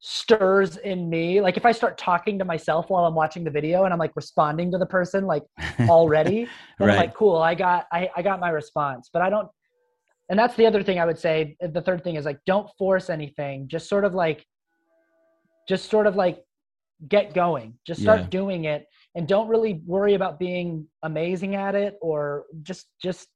stirs 0.00 0.76
in 0.78 1.08
me. 1.08 1.40
Like 1.40 1.56
if 1.56 1.64
i 1.64 1.72
start 1.72 1.96
talking 1.96 2.38
to 2.38 2.44
myself 2.44 2.90
while 2.90 3.04
i'm 3.06 3.14
watching 3.14 3.42
the 3.44 3.50
video 3.50 3.84
and 3.84 3.92
i'm 3.92 3.98
like 3.98 4.14
responding 4.16 4.70
to 4.72 4.78
the 4.78 4.86
person 4.86 5.24
like 5.26 5.42
already 5.88 6.44
then 6.78 6.88
i'm 6.88 6.88
Right. 6.88 6.98
like 6.98 7.14
cool 7.14 7.36
i 7.36 7.54
got 7.54 7.86
I, 7.92 8.10
I 8.16 8.22
got 8.22 8.38
my 8.40 8.50
response. 8.50 9.08
But 9.12 9.22
i 9.22 9.30
don't 9.30 9.48
and 10.28 10.38
that's 10.38 10.56
the 10.56 10.66
other 10.66 10.82
thing 10.82 10.98
i 10.98 11.06
would 11.06 11.18
say 11.18 11.56
the 11.60 11.80
third 11.80 12.04
thing 12.04 12.16
is 12.16 12.24
like 12.24 12.38
don't 12.46 12.68
force 12.78 13.08
anything. 13.10 13.68
Just 13.68 13.88
sort 13.88 14.04
of 14.04 14.14
like 14.14 14.44
just 15.68 15.90
sort 15.90 16.06
of 16.06 16.16
like 16.16 16.42
get 17.08 17.34
going. 17.34 17.74
Just 17.86 18.02
start 18.02 18.20
Yeah. 18.20 18.26
doing 18.28 18.64
it 18.64 18.86
and 19.14 19.26
don't 19.26 19.48
really 19.48 19.80
worry 19.86 20.14
about 20.14 20.38
being 20.38 20.86
amazing 21.02 21.54
at 21.54 21.74
it 21.74 21.96
or 22.02 22.44
just 22.62 22.86
just 23.02 23.28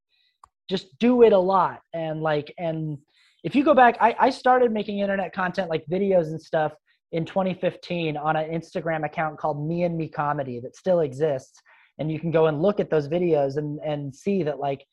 just 0.69 0.99
do 0.99 1.23
it 1.23 1.33
a 1.33 1.39
lot. 1.39 1.81
And 1.95 2.21
like 2.23 2.53
and 2.59 2.99
if 3.45 3.55
you 3.55 3.65
go 3.65 3.75
back 3.75 3.97
I, 4.01 4.15
I 4.19 4.31
started 4.31 4.73
making 4.73 4.99
internet 4.99 5.33
content 5.33 5.71
like 5.71 5.85
videos 5.87 6.27
and 6.29 6.41
stuff 6.41 6.73
in 7.13 7.25
2015 7.25 8.17
on 8.17 8.37
an 8.37 8.51
instagram 8.51 9.05
account 9.05 9.39
called 9.39 9.67
me 9.67 9.85
and 9.85 9.97
me 9.97 10.09
comedy 10.09 10.61
that 10.61 10.77
still 10.77 11.01
exists. 11.01 11.61
And 11.99 12.13
you 12.13 12.21
can 12.21 12.31
go 12.31 12.47
and 12.47 12.63
look 12.63 12.79
at 12.79 12.91
those 12.91 13.09
videos 13.09 13.57
and 13.57 13.81
and 13.85 14.15
see 14.15 14.43
that 14.45 14.61
like 14.61 14.85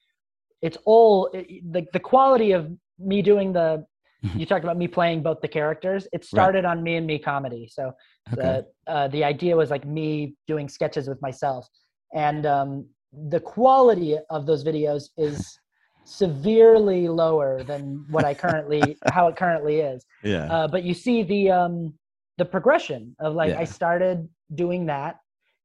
it's 0.61 0.77
all 0.85 1.29
it, 1.33 1.71
the, 1.71 1.85
the 1.93 1.99
quality 1.99 2.51
of 2.51 2.71
me 2.97 3.21
doing 3.21 3.53
the 3.53 3.85
you 4.35 4.45
talked 4.45 4.63
about 4.63 4.77
me 4.77 4.87
playing 4.87 5.21
both 5.21 5.39
the 5.41 5.47
characters. 5.47 6.07
It 6.11 6.25
started 6.25 6.65
on 6.65 6.81
me 6.81 6.95
and 6.95 7.05
me 7.05 7.19
comedy. 7.19 7.67
So 7.71 7.91
okay. 8.33 8.63
the 8.87 8.91
uh, 8.91 9.07
the 9.09 9.23
idea 9.23 9.55
was 9.55 9.69
like 9.69 9.85
me 9.85 10.35
doing 10.47 10.67
sketches 10.67 11.07
with 11.07 11.21
myself. 11.21 11.67
And 12.15 12.45
um, 12.45 12.87
the 13.29 13.39
quality 13.39 14.17
of 14.29 14.45
those 14.45 14.63
videos 14.63 15.09
is 15.17 15.59
severely 16.05 17.07
lower 17.09 17.61
than 17.63 18.05
what 18.09 18.23
i 18.23 18.33
currently 18.33 18.97
how 19.11 19.27
it 19.27 19.35
currently 19.35 19.79
is 19.79 20.05
yeah. 20.23 20.45
uh, 20.51 20.67
but 20.67 20.83
you 20.83 20.93
see 20.93 21.23
the 21.23 21.49
um 21.51 21.93
the 22.37 22.45
progression 22.45 23.15
of 23.19 23.33
like 23.35 23.49
Yeah. 23.51 23.59
i 23.59 23.63
started 23.63 24.27
doing 24.53 24.85
that 24.85 25.17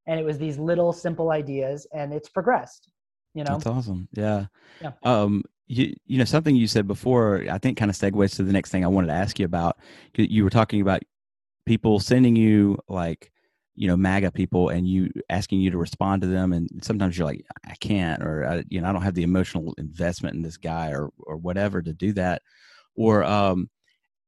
and 0.07 0.19
it 0.19 0.25
was 0.25 0.39
these 0.39 0.59
little 0.59 0.93
simple 0.93 1.31
ideas 1.31 1.87
and 1.93 2.13
it's 2.13 2.29
progressed 2.29 2.91
you 3.35 3.45
know 3.45 3.53
That's 3.55 3.67
awesome. 3.67 4.09
Yeah. 4.13 4.47
Yeah. 4.83 4.91
Um, 5.05 5.45
you, 5.69 5.95
you 6.07 6.19
know, 6.19 6.25
something 6.25 6.57
you 6.57 6.67
said 6.67 6.89
before, 6.89 7.45
I 7.49 7.59
think 7.59 7.79
kind 7.79 7.89
of 7.89 7.97
segues 7.97 8.35
to 8.37 8.43
the 8.43 8.53
next 8.53 8.71
thing 8.73 8.85
I 8.85 8.89
wanted 8.89 9.07
to 9.07 9.13
ask 9.13 9.39
you 9.39 9.45
about. 9.45 9.79
You- 10.17 10.25
You 10.29 10.43
were 10.43 10.51
talking 10.51 10.81
about 10.81 11.03
people 11.65 12.01
sending 12.01 12.35
you 12.35 12.77
like, 12.89 13.31
you 13.75 13.89
know, 13.89 13.97
MAGA 13.97 14.33
people 14.33 14.69
and 14.69 14.87
you 14.87 15.11
asking 15.29 15.61
you 15.61 15.71
to 15.71 15.79
respond 15.79 16.23
to 16.23 16.29
them. 16.29 16.53
And 16.53 16.69
sometimes 16.83 17.17
you're 17.17 17.27
like, 17.27 17.45
I 17.65 17.75
can't, 17.81 18.23
or, 18.23 18.47
I, 18.47 18.65
you 18.69 18.81
know, 18.81 18.89
I 18.89 18.93
don't 18.93 19.03
have 19.03 19.15
the 19.15 19.23
emotional 19.23 19.75
investment 19.79 20.35
in 20.35 20.43
this 20.43 20.57
guy 20.57 20.91
or, 20.91 21.11
or 21.19 21.37
whatever 21.37 21.81
to 21.81 21.93
do 21.93 22.13
that. 22.15 22.43
Or, 22.95 23.25
um, 23.25 23.71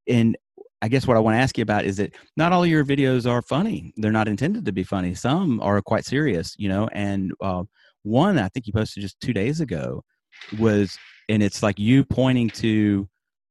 and 0.09 0.37
I 0.81 0.89
guess 0.89 1.07
what 1.07 1.17
I 1.17 1.21
want 1.21 1.37
to 1.37 1.41
ask 1.41 1.59
you 1.59 1.63
about 1.63 1.85
is 1.85 1.99
that 1.99 2.15
not 2.37 2.53
all 2.53 2.67
your 2.67 2.85
videos 2.85 3.31
are 3.31 3.43
funny. 3.43 3.93
They're 3.97 4.11
not 4.11 4.29
intended 4.29 4.65
to 4.65 4.73
be 4.73 4.85
funny. 4.85 5.15
Some 5.15 5.61
are 5.61 5.81
quite 5.83 6.05
serious, 6.05 6.55
you 6.59 6.69
know, 6.69 6.89
and, 6.93 7.33
uh, 7.41 7.65
one 8.05 8.37
I 8.39 8.49
think 8.49 8.67
you 8.67 8.73
posted 8.73 9.01
just 9.03 9.21
two 9.21 9.33
days 9.33 9.61
ago 9.61 10.03
was, 10.59 10.99
and 11.29 11.41
it's 11.41 11.63
like 11.63 11.79
you 11.79 12.05
pointing 12.05 12.51
to 12.51 13.09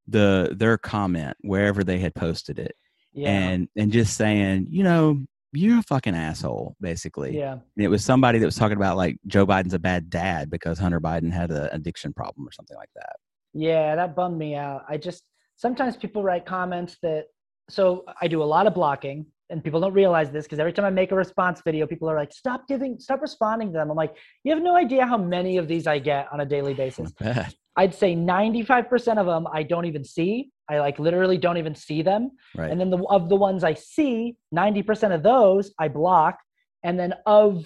the 0.07 0.53
their 0.57 0.77
comment 0.77 1.37
wherever 1.39 1.85
they 1.85 1.99
had 1.99 2.13
posted 2.13 2.59
it, 2.59 2.75
yeah 3.13 3.29
and 3.29 3.69
and 3.77 3.93
just 3.93 4.17
saying, 4.17 4.67
you 4.69 4.83
know, 4.83 5.25
you're 5.53 5.79
a 5.79 5.83
fucking 5.83 6.15
asshole, 6.15 6.75
basically. 6.81 7.37
yeah 7.37 7.53
And 7.53 7.61
it 7.77 7.89
was 7.89 8.03
somebody 8.03 8.39
that 8.39 8.45
was 8.45 8.55
talking 8.55 8.77
about 8.77 8.97
like 8.97 9.17
Joe 9.27 9.45
Biden's 9.45 9.73
a 9.73 9.79
bad 9.79 10.09
dad 10.09 10.49
because 10.49 10.79
Hunter 10.79 11.01
Biden 11.01 11.31
had 11.31 11.51
an 11.51 11.69
addiction 11.71 12.13
problem 12.13 12.47
or 12.47 12.51
something 12.51 12.77
like 12.77 12.89
that. 12.95 13.15
Yeah, 13.53 13.95
that 13.95 14.15
bummed 14.15 14.37
me 14.37 14.55
out. 14.55 14.85
I 14.87 14.97
just 14.97 15.23
sometimes 15.55 15.97
people 15.97 16.23
write 16.23 16.45
comments 16.45 16.97
that 17.03 17.25
so 17.69 18.05
I 18.21 18.27
do 18.27 18.41
a 18.41 18.45
lot 18.45 18.67
of 18.67 18.73
blocking 18.73 19.25
and 19.49 19.63
people 19.63 19.79
don't 19.79 19.93
realize 19.93 20.31
this 20.31 20.45
because 20.45 20.59
every 20.59 20.73
time 20.73 20.85
I 20.85 20.89
make 20.89 21.11
a 21.11 21.15
response 21.15 21.61
video, 21.63 21.85
people 21.85 22.09
are 22.09 22.15
like, 22.15 22.31
stop 22.31 22.67
giving 22.67 22.99
stop 22.99 23.21
responding 23.21 23.69
to 23.69 23.73
them. 23.73 23.91
I'm 23.91 23.97
like, 23.97 24.15
you 24.43 24.53
have 24.53 24.63
no 24.63 24.75
idea 24.75 25.05
how 25.05 25.17
many 25.17 25.57
of 25.57 25.67
these 25.67 25.87
I 25.87 25.99
get 25.99 26.27
on 26.31 26.41
a 26.41 26.45
daily 26.45 26.73
basis. 26.73 27.13
I'd 27.77 27.95
say 27.95 28.15
95% 28.15 29.17
of 29.17 29.25
them 29.25 29.47
I 29.51 29.63
don't 29.63 29.85
even 29.85 30.03
see. 30.03 30.51
I 30.71 30.79
like 30.79 30.99
literally 30.99 31.37
don't 31.37 31.57
even 31.57 31.75
see 31.75 32.01
them. 32.01 32.31
Right. 32.55 32.71
And 32.71 32.79
then 32.79 32.89
the 32.89 33.03
of 33.09 33.27
the 33.27 33.35
ones 33.35 33.63
I 33.63 33.73
see, 33.73 34.37
90% 34.55 35.13
of 35.13 35.21
those 35.21 35.73
I 35.77 35.89
block. 35.89 36.39
And 36.83 36.97
then 36.97 37.13
of 37.25 37.65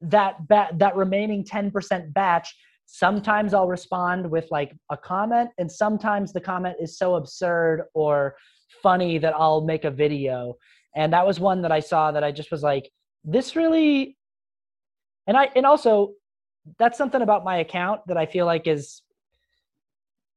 that 0.00 0.48
ba- 0.48 0.70
that 0.74 0.96
remaining 0.96 1.44
10% 1.44 2.12
batch, 2.12 2.56
sometimes 2.86 3.52
I'll 3.52 3.68
respond 3.68 4.30
with 4.30 4.46
like 4.50 4.72
a 4.90 4.96
comment, 4.96 5.50
and 5.58 5.70
sometimes 5.70 6.32
the 6.32 6.40
comment 6.40 6.76
is 6.80 6.98
so 6.98 7.16
absurd 7.16 7.84
or 7.94 8.36
funny 8.82 9.18
that 9.18 9.34
I'll 9.36 9.60
make 9.60 9.84
a 9.84 9.90
video. 9.90 10.56
And 10.94 11.12
that 11.12 11.26
was 11.26 11.38
one 11.38 11.62
that 11.62 11.72
I 11.72 11.80
saw 11.80 12.12
that 12.12 12.24
I 12.24 12.32
just 12.32 12.50
was 12.50 12.62
like, 12.62 12.90
this 13.24 13.54
really 13.56 14.16
and 15.26 15.36
I 15.36 15.50
and 15.54 15.66
also 15.66 16.12
that's 16.78 16.96
something 16.96 17.22
about 17.22 17.44
my 17.44 17.58
account 17.58 18.00
that 18.06 18.16
I 18.16 18.26
feel 18.26 18.46
like 18.46 18.66
is 18.66 19.02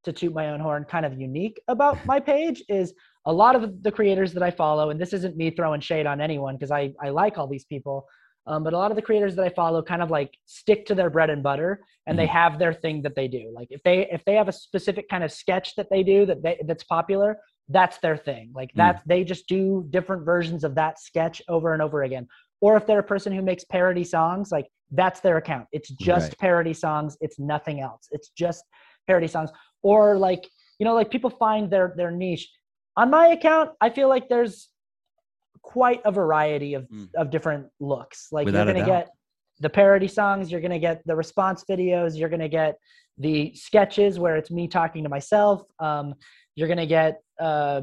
to 0.04 0.14
toot 0.14 0.34
my 0.34 0.50
own 0.50 0.60
horn 0.60 0.86
kind 0.86 1.06
of 1.06 1.20
unique 1.20 1.60
about 1.68 2.04
my 2.06 2.20
page 2.34 2.64
is 2.70 2.94
a 3.26 3.34
lot 3.34 3.56
of 3.56 3.84
the 3.84 3.92
creators 3.92 4.34
that 4.34 4.44
I 4.44 4.52
follow, 4.52 4.90
and 4.90 5.00
this 5.00 5.14
isn't 5.14 5.38
me 5.38 5.52
throwing 5.52 5.82
shade 5.82 6.06
on 6.06 6.22
anyone 6.22 6.56
because 6.56 6.72
I, 6.72 6.94
I 7.02 7.10
like 7.10 7.38
all 7.38 7.48
these 7.48 7.66
people, 7.66 8.08
um, 8.48 8.64
but 8.64 8.74
a 8.74 8.78
lot 8.78 8.92
of 8.92 8.96
the 8.96 9.02
creators 9.02 9.36
that 9.36 9.46
I 9.46 9.50
follow 9.50 9.84
kind 9.84 10.02
of 10.02 10.10
like 10.10 10.34
stick 10.46 10.86
to 10.88 10.96
their 10.96 11.10
bread 11.10 11.30
and 11.30 11.44
butter 11.44 11.82
and 12.08 12.18
mm-hmm. 12.18 12.24
they 12.24 12.28
have 12.28 12.58
their 12.58 12.74
thing 12.74 13.02
that 13.04 13.16
they 13.16 13.28
do. 13.28 13.52
Like 13.54 13.68
if 13.70 13.84
they 13.84 14.08
if 14.12 14.26
they 14.26 14.34
have 14.34 14.48
a 14.48 14.52
specific 14.54 15.08
kind 15.10 15.24
of 15.24 15.32
sketch 15.32 15.76
that 15.76 15.88
they 15.92 16.02
do 16.02 16.26
that 16.26 16.42
they, 16.42 16.60
that's 16.66 16.84
popular, 16.84 17.38
that's 17.68 18.00
their 18.00 18.18
thing. 18.18 18.52
Like 18.56 18.72
that 18.76 18.98
mm. 18.98 19.02
they 19.06 19.24
just 19.24 19.48
do 19.48 19.86
different 19.92 20.26
versions 20.26 20.64
of 20.64 20.74
that 20.76 21.00
sketch 21.00 21.42
over 21.48 21.74
and 21.74 21.82
over 21.82 22.04
again. 22.04 22.28
Or 22.62 22.76
if 22.76 22.88
they're 22.88 23.00
a 23.00 23.04
person 23.04 23.32
who 23.32 23.42
makes 23.42 23.64
parody 23.64 24.04
songs, 24.04 24.52
like 24.52 24.68
that's 24.92 25.20
their 25.20 25.38
account. 25.38 25.68
It's 25.72 25.90
just 25.90 26.30
right. 26.30 26.38
parody 26.40 26.74
songs. 26.74 27.18
It's 27.22 27.40
nothing 27.40 27.80
else. 27.80 28.08
It's 28.12 28.30
just 28.30 28.64
parody 29.10 29.28
songs. 29.28 29.52
Or 29.82 30.18
like 30.18 30.44
you 30.80 30.86
know 30.86 30.96
like 30.96 31.12
people 31.12 31.30
find 31.30 31.70
their 31.70 31.94
their 31.96 32.10
niche 32.10 32.50
on 32.98 33.10
my 33.10 33.28
account 33.28 33.72
i 33.82 33.90
feel 33.90 34.10
like 34.10 34.28
there's 34.30 34.70
quite 35.62 36.02
a 36.06 36.12
variety 36.12 36.74
of 36.74 36.88
mm. 36.90 37.08
of 37.16 37.30
different 37.30 37.68
looks 37.80 38.30
like 38.32 38.46
Without 38.46 38.66
you're 38.66 38.74
gonna 38.74 38.86
get 38.86 39.10
the 39.60 39.70
parody 39.70 40.08
songs 40.08 40.52
you're 40.52 40.62
gonna 40.62 40.80
get 40.80 41.06
the 41.06 41.16
response 41.16 41.64
videos 41.70 42.18
you're 42.18 42.30
gonna 42.30 42.50
get 42.50 42.80
the 43.18 43.54
sketches 43.54 44.18
where 44.18 44.38
it's 44.38 44.50
me 44.50 44.68
talking 44.68 45.04
to 45.04 45.10
myself 45.10 45.64
um, 45.80 46.16
you're 46.56 46.70
gonna 46.70 46.86
get 46.86 47.22
uh, 47.40 47.82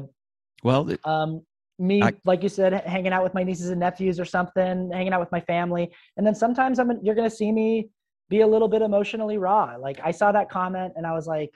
well 0.63 0.89
um, 1.05 1.41
me 1.77 2.01
I, 2.01 2.13
like 2.25 2.41
you 2.41 2.49
said 2.49 2.73
hanging 2.73 3.13
out 3.13 3.23
with 3.23 3.35
my 3.35 3.43
nieces 3.43 3.69
and 3.69 3.79
nephews 3.79 4.19
or 4.19 4.25
something 4.25 4.89
hanging 4.91 5.13
out 5.13 5.19
with 5.19 5.31
my 5.31 5.41
family 5.41 5.93
and 6.17 6.25
then 6.25 6.33
sometimes 6.33 6.79
i'm 6.79 6.91
you're 7.03 7.13
gonna 7.13 7.29
see 7.29 7.51
me 7.51 7.89
be 8.29 8.41
a 8.41 8.47
little 8.47 8.67
bit 8.67 8.81
emotionally 8.81 9.37
raw 9.37 9.75
like 9.79 9.99
i 10.03 10.11
saw 10.11 10.31
that 10.31 10.49
comment 10.49 10.93
and 10.95 11.05
i 11.05 11.13
was 11.13 11.27
like 11.27 11.53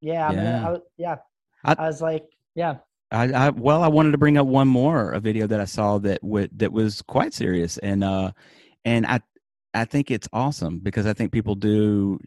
yeah, 0.00 0.30
yeah. 0.32 0.68
I, 0.68 0.76
yeah. 0.96 1.16
I, 1.64 1.74
I, 1.78 1.86
was 1.86 2.00
like, 2.00 2.24
yeah. 2.54 2.76
I, 3.10 3.32
I, 3.32 3.50
well, 3.50 3.82
I 3.82 3.88
wanted 3.88 4.12
to 4.12 4.18
bring 4.18 4.38
up 4.38 4.46
one 4.46 4.68
more 4.68 5.10
a 5.12 5.20
video 5.20 5.46
that 5.46 5.60
I 5.60 5.64
saw 5.64 5.98
that 5.98 6.20
w- 6.22 6.48
that 6.56 6.72
was 6.72 7.02
quite 7.02 7.34
serious, 7.34 7.78
and 7.78 8.02
uh, 8.04 8.32
and 8.84 9.06
I 9.06 9.20
I 9.74 9.84
think 9.84 10.10
it's 10.10 10.28
awesome 10.32 10.78
because 10.78 11.06
I 11.06 11.12
think 11.12 11.32
people 11.32 11.54
do 11.54 12.20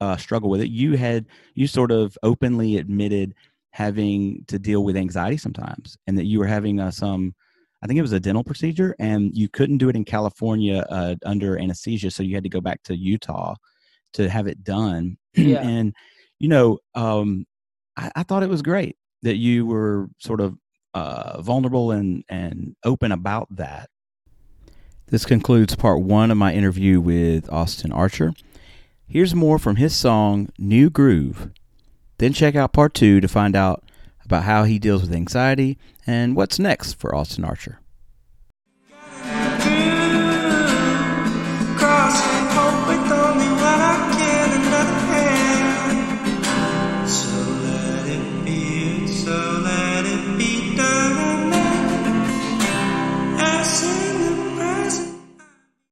uh, 0.00 0.16
struggle 0.16 0.50
with 0.50 0.60
it. 0.60 0.68
You 0.68 0.96
had 0.96 1.26
you 1.54 1.66
sort 1.66 1.90
of 1.90 2.16
openly 2.22 2.76
admitted 2.76 3.34
having 3.70 4.44
to 4.48 4.58
deal 4.58 4.84
with 4.84 4.96
anxiety 4.96 5.36
sometimes, 5.36 5.96
and 6.06 6.18
that 6.18 6.24
you 6.24 6.38
were 6.38 6.46
having 6.46 6.80
uh, 6.80 6.90
some. 6.90 7.34
I 7.82 7.86
think 7.86 7.98
it 7.98 8.02
was 8.02 8.12
a 8.12 8.20
dental 8.20 8.44
procedure, 8.44 8.96
and 8.98 9.36
you 9.36 9.48
couldn't 9.48 9.78
do 9.78 9.88
it 9.88 9.96
in 9.96 10.04
California 10.04 10.86
uh, 10.88 11.16
under 11.24 11.58
anesthesia, 11.58 12.10
so 12.10 12.22
you 12.22 12.34
had 12.34 12.44
to 12.44 12.50
go 12.50 12.60
back 12.60 12.82
to 12.84 12.96
Utah 12.96 13.54
to 14.14 14.28
have 14.28 14.46
it 14.46 14.64
done. 14.64 15.18
Yeah. 15.36 15.60
and 15.60 15.94
you 16.38 16.48
know, 16.48 16.78
um, 16.94 17.44
I, 17.94 18.10
I, 18.16 18.22
thought 18.22 18.42
it 18.42 18.48
was 18.48 18.62
great 18.62 18.96
that 19.20 19.36
you 19.36 19.66
were 19.66 20.08
sort 20.18 20.40
of 20.40 20.56
uh, 20.94 21.42
vulnerable 21.42 21.90
and, 21.90 22.24
and 22.30 22.74
open 22.84 23.12
about 23.12 23.48
that. 23.50 23.90
This 25.08 25.26
concludes 25.26 25.76
part 25.76 26.00
one 26.00 26.30
of 26.30 26.38
my 26.38 26.54
interview 26.54 27.00
with 27.00 27.52
Austin 27.52 27.92
Archer. 27.92 28.32
Here's 29.06 29.34
more 29.34 29.58
from 29.58 29.76
his 29.76 29.94
song 29.94 30.48
New 30.58 30.88
Groove. 30.88 31.50
Then 32.18 32.32
check 32.32 32.56
out 32.56 32.72
part 32.72 32.94
two 32.94 33.20
to 33.20 33.28
find 33.28 33.54
out 33.54 33.84
about 34.26 34.44
how 34.44 34.64
he 34.64 34.78
deals 34.78 35.02
with 35.02 35.12
anxiety 35.12 35.78
and 36.06 36.36
what's 36.36 36.58
next 36.58 36.94
for 36.94 37.14
Austin 37.14 37.44
Archer. 37.44 37.80